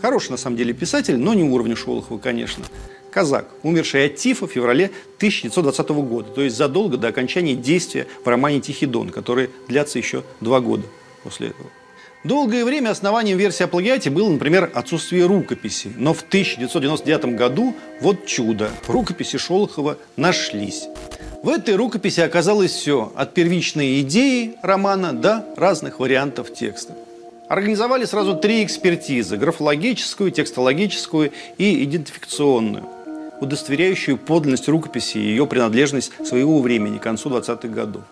Хороший, 0.03 0.33
на 0.33 0.37
самом 0.37 0.59
деле, 0.59 0.75
писатель, 0.75 1.17
но 1.17 1.33
не 1.33 1.43
уровня 1.43 1.75
Шолохова, 1.75 2.19
конечно. 2.19 2.65
Казак, 3.13 3.47
умерший 3.63 4.07
от 4.07 4.17
тифа 4.17 4.47
в 4.47 4.51
феврале 4.51 4.87
1920 5.19 5.89
года, 5.91 6.31
то 6.31 6.41
есть 6.41 6.57
задолго 6.57 6.97
до 6.97 7.09
окончания 7.09 7.55
действия 7.55 8.07
в 8.25 8.27
романе 8.27 8.61
«Тихий 8.61 8.87
дон», 8.87 9.11
который 9.11 9.51
длятся 9.69 9.99
еще 9.99 10.25
два 10.41 10.61
года 10.61 10.85
после 11.23 11.49
этого. 11.49 11.69
Долгое 12.25 12.65
время 12.65 12.91
основанием 12.91 13.37
версии 13.37 13.65
о 13.65 13.69
плагиате 13.69 14.09
было, 14.09 14.31
например, 14.31 14.71
отсутствие 14.75 15.27
рукописи. 15.27 15.93
Но 15.97 16.15
в 16.15 16.23
1999 16.23 17.37
году, 17.37 17.75
вот 18.01 18.27
чудо, 18.27 18.71
рукописи 18.87 19.39
Шолохова 19.39 19.99
нашлись. 20.17 20.85
В 21.43 21.49
этой 21.49 21.75
рукописи 21.75 22.21
оказалось 22.21 22.71
все, 22.71 23.13
от 23.17 23.35
первичной 23.35 24.01
идеи 24.03 24.55
романа 24.63 25.13
до 25.13 25.45
разных 25.57 25.99
вариантов 25.99 26.55
текста. 26.55 26.95
Организовали 27.49 28.05
сразу 28.05 28.37
три 28.37 28.65
экспертизы– 28.65 29.37
графологическую, 29.39 30.31
текстологическую 30.31 31.33
и 31.59 31.85
идентификационную, 31.85 32.85
удостоверяющую 33.43 34.17
подлинность 34.17 34.69
рукописи 34.69 35.19
и 35.19 35.23
ее 35.23 35.47
принадлежность 35.47 36.13
своего 36.27 36.61
времени 36.61 36.99
к 36.99 37.03
концу 37.03 37.29
20-х 37.29 37.69
годов. 37.69 38.03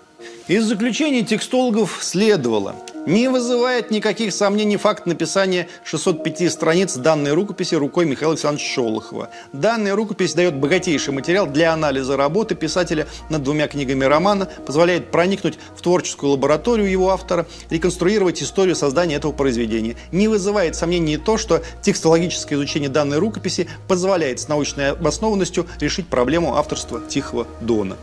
Из 0.48 0.64
заключения 0.64 1.22
текстологов 1.22 1.98
следовало– 2.02 2.74
не 3.06 3.28
вызывает 3.28 3.90
никаких 3.90 4.32
сомнений 4.32 4.76
факт 4.76 5.06
написания 5.06 5.68
605 5.84 6.52
страниц 6.52 6.96
данной 6.96 7.32
рукописи 7.32 7.74
рукой 7.74 8.04
Михаила 8.04 8.32
Александровича 8.32 8.74
Шолохова. 8.74 9.30
Данная 9.52 9.94
рукопись 9.94 10.34
дает 10.34 10.54
богатейший 10.56 11.14
материал 11.14 11.46
для 11.46 11.72
анализа 11.72 12.16
работы 12.16 12.54
писателя 12.54 13.06
над 13.28 13.42
двумя 13.42 13.68
книгами 13.68 14.04
романа, 14.04 14.46
позволяет 14.66 15.10
проникнуть 15.10 15.58
в 15.76 15.82
творческую 15.82 16.32
лабораторию 16.32 16.90
его 16.90 17.10
автора, 17.10 17.46
реконструировать 17.70 18.42
историю 18.42 18.76
создания 18.76 19.16
этого 19.16 19.32
произведения. 19.32 19.96
Не 20.12 20.28
вызывает 20.28 20.76
сомнений 20.76 21.16
то, 21.16 21.38
что 21.38 21.62
текстологическое 21.82 22.58
изучение 22.58 22.90
данной 22.90 23.18
рукописи 23.18 23.68
позволяет 23.88 24.40
с 24.40 24.48
научной 24.48 24.92
обоснованностью 24.92 25.66
решить 25.80 26.08
проблему 26.08 26.56
авторства 26.56 27.00
Тихого 27.00 27.46
Дона. 27.60 27.96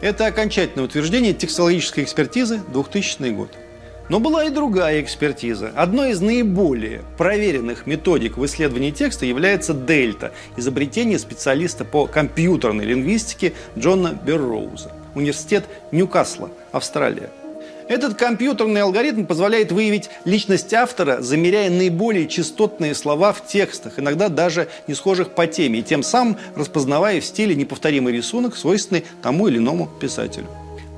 Это 0.00 0.26
окончательное 0.26 0.84
утверждение 0.84 1.32
текстологической 1.32 2.04
экспертизы 2.04 2.60
2000 2.72 3.30
год. 3.30 3.50
Но 4.08 4.20
была 4.20 4.44
и 4.44 4.50
другая 4.50 5.00
экспертиза. 5.00 5.72
Одной 5.74 6.12
из 6.12 6.20
наиболее 6.20 7.02
проверенных 7.18 7.86
методик 7.86 8.36
в 8.36 8.46
исследовании 8.46 8.92
текста 8.92 9.26
является 9.26 9.74
дельта– 9.74 10.32
изобретение 10.56 11.18
специалиста 11.18 11.84
по 11.84 12.06
компьютерной 12.06 12.84
лингвистике 12.84 13.52
Джона 13.76 14.16
Берроуза, 14.24 14.92
университет 15.16 15.64
Ньюкасла, 15.90 16.50
Австралия. 16.70 17.30
Этот 17.88 18.14
компьютерный 18.14 18.82
алгоритм 18.82 19.26
позволяет 19.26 19.70
выявить 19.70 20.08
личность 20.24 20.72
автора, 20.74 21.20
замеряя 21.20 21.70
наиболее 21.70 22.28
частотные 22.28 22.94
слова 22.94 23.32
в 23.32 23.46
текстах, 23.46 23.98
иногда 23.98 24.28
даже 24.28 24.68
не 24.86 24.94
схожих 24.94 25.30
по 25.30 25.46
теме, 25.46 25.80
и 25.80 25.82
тем 25.82 26.02
самым 26.02 26.36
распознавая 26.54 27.20
в 27.20 27.24
стиле 27.24 27.54
неповторимый 27.54 28.12
рисунок, 28.12 28.56
свойственный 28.56 29.04
тому 29.22 29.48
или 29.48 29.58
иному 29.58 29.88
писателю. 30.00 30.46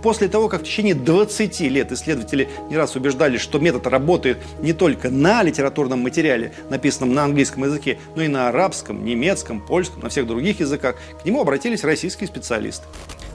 После 0.02 0.28
того, 0.28 0.48
как 0.48 0.60
в 0.60 0.64
течение 0.64 0.94
20 0.94 1.60
лет 1.60 1.92
исследователи 1.92 2.48
не 2.70 2.76
раз 2.76 2.94
убеждали, 2.96 3.36
что 3.36 3.58
метод 3.58 3.86
работает 3.86 4.38
не 4.60 4.72
только 4.72 5.10
на 5.10 5.42
литературном 5.42 6.00
материале, 6.00 6.52
написанном 6.70 7.14
на 7.14 7.24
английском 7.24 7.64
языке, 7.64 7.98
но 8.14 8.22
и 8.22 8.28
на 8.28 8.48
арабском, 8.48 9.04
немецком, 9.04 9.60
польском, 9.60 10.02
на 10.02 10.08
всех 10.08 10.26
других 10.26 10.60
языках, 10.60 10.96
к 11.20 11.24
нему 11.24 11.40
обратились 11.40 11.84
российские 11.84 12.28
специалисты. 12.28 12.84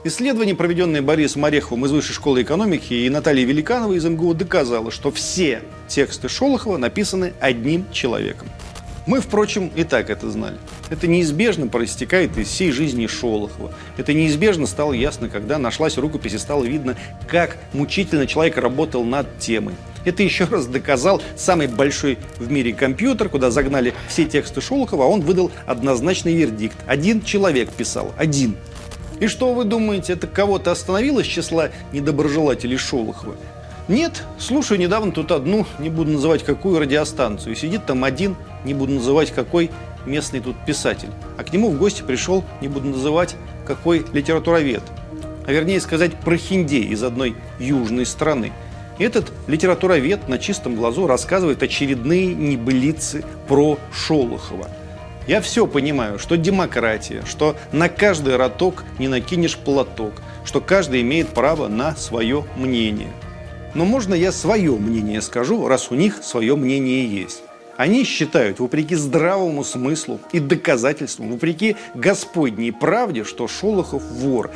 Исследование, 0.06 0.54
проведенное 0.54 1.00
Борисом 1.00 1.46
Ореховым 1.46 1.86
из 1.86 1.92
Высшей 1.92 2.14
школы 2.14 2.42
экономики 2.42 2.92
и 2.92 3.08
Натальей 3.08 3.46
Великановой 3.46 3.96
из 3.96 4.04
МГУ, 4.04 4.34
доказало, 4.34 4.90
что 4.90 5.10
все 5.10 5.62
тексты 5.88 6.28
Шолохова 6.28 6.76
написаны 6.76 7.32
одним 7.40 7.90
человеком. 7.90 8.48
Мы, 9.06 9.20
впрочем, 9.20 9.70
и 9.74 9.84
так 9.84 10.08
это 10.08 10.30
знали. 10.30 10.56
Это 10.88 11.06
неизбежно 11.06 11.66
проистекает 11.66 12.38
из 12.38 12.48
всей 12.48 12.72
жизни 12.72 13.06
Шолохова. 13.06 13.72
Это 13.98 14.14
неизбежно 14.14 14.66
стало 14.66 14.94
ясно, 14.94 15.28
когда 15.28 15.58
нашлась 15.58 15.98
рукопись 15.98 16.32
и 16.32 16.38
стало 16.38 16.64
видно, 16.64 16.96
как 17.28 17.58
мучительно 17.74 18.26
человек 18.26 18.56
работал 18.56 19.04
над 19.04 19.38
темой. 19.38 19.74
Это 20.06 20.22
еще 20.22 20.44
раз 20.44 20.66
доказал 20.66 21.22
самый 21.36 21.66
большой 21.66 22.18
в 22.38 22.50
мире 22.50 22.72
компьютер, 22.72 23.28
куда 23.28 23.50
загнали 23.50 23.94
все 24.08 24.24
тексты 24.24 24.60
Шолохова, 24.60 25.04
а 25.04 25.08
он 25.08 25.20
выдал 25.20 25.50
однозначный 25.66 26.34
вердикт. 26.34 26.76
Один 26.86 27.22
человек 27.22 27.70
писал, 27.70 28.12
один. 28.16 28.56
И 29.20 29.26
что 29.26 29.52
вы 29.52 29.64
думаете, 29.64 30.14
это 30.14 30.26
кого-то 30.26 30.72
остановило 30.72 31.22
с 31.22 31.26
числа 31.26 31.70
недоброжелателей 31.92 32.76
Шолохова? 32.76 33.36
Нет, 33.86 34.22
слушаю 34.38 34.80
недавно 34.80 35.12
тут 35.12 35.30
одну, 35.30 35.66
не 35.78 35.90
буду 35.90 36.12
называть 36.12 36.42
какую, 36.42 36.78
радиостанцию. 36.78 37.54
Сидит 37.54 37.84
там 37.84 38.02
один, 38.02 38.34
не 38.64 38.72
буду 38.72 38.94
называть 38.94 39.30
какой, 39.30 39.70
местный 40.06 40.40
тут 40.40 40.56
писатель. 40.64 41.10
А 41.36 41.44
к 41.44 41.52
нему 41.52 41.70
в 41.70 41.78
гости 41.78 42.00
пришел, 42.00 42.44
не 42.62 42.68
буду 42.68 42.88
называть, 42.88 43.36
какой 43.66 44.06
литературовед. 44.14 44.82
А 45.46 45.52
вернее 45.52 45.82
сказать, 45.82 46.14
прохиндей 46.14 46.84
из 46.84 47.02
одной 47.02 47.36
южной 47.58 48.06
страны. 48.06 48.52
Этот 48.98 49.30
литературовед 49.48 50.28
на 50.28 50.38
чистом 50.38 50.76
глазу 50.76 51.06
рассказывает 51.06 51.62
очередные 51.62 52.34
небылицы 52.34 53.22
про 53.48 53.78
Шолохова. 53.92 54.70
Я 55.26 55.42
все 55.42 55.66
понимаю, 55.66 56.18
что 56.18 56.38
демократия, 56.38 57.22
что 57.26 57.54
на 57.70 57.90
каждый 57.90 58.36
роток 58.36 58.84
не 58.98 59.08
накинешь 59.08 59.58
платок, 59.58 60.14
что 60.46 60.62
каждый 60.62 61.02
имеет 61.02 61.28
право 61.28 61.68
на 61.68 61.94
свое 61.96 62.46
мнение– 62.56 63.10
но 63.74 63.84
можно 63.84 64.14
я 64.14 64.32
свое 64.32 64.76
мнение 64.76 65.20
скажу, 65.20 65.66
раз 65.68 65.90
у 65.90 65.94
них 65.94 66.22
свое 66.22 66.56
мнение 66.56 67.06
есть. 67.06 67.42
Они 67.76 68.04
считают, 68.04 68.60
вопреки 68.60 68.94
здравому 68.94 69.64
смыслу 69.64 70.20
и 70.32 70.38
доказательствам, 70.38 71.32
вопреки 71.32 71.76
Господней 71.94 72.72
правде, 72.72 73.24
что 73.24 73.48
Шолохов 73.48 74.02
вор. 74.02 74.50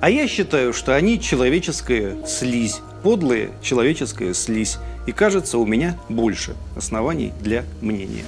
А 0.00 0.10
я 0.10 0.26
считаю, 0.26 0.72
что 0.72 0.94
они 0.94 1.20
человеческая 1.20 2.16
слизь, 2.26 2.80
подлая 3.02 3.50
человеческая 3.62 4.34
слизь. 4.34 4.78
И 5.06 5.12
кажется, 5.12 5.58
у 5.58 5.66
меня 5.66 5.96
больше 6.08 6.56
оснований 6.76 7.32
для 7.40 7.64
мнения. 7.80 8.24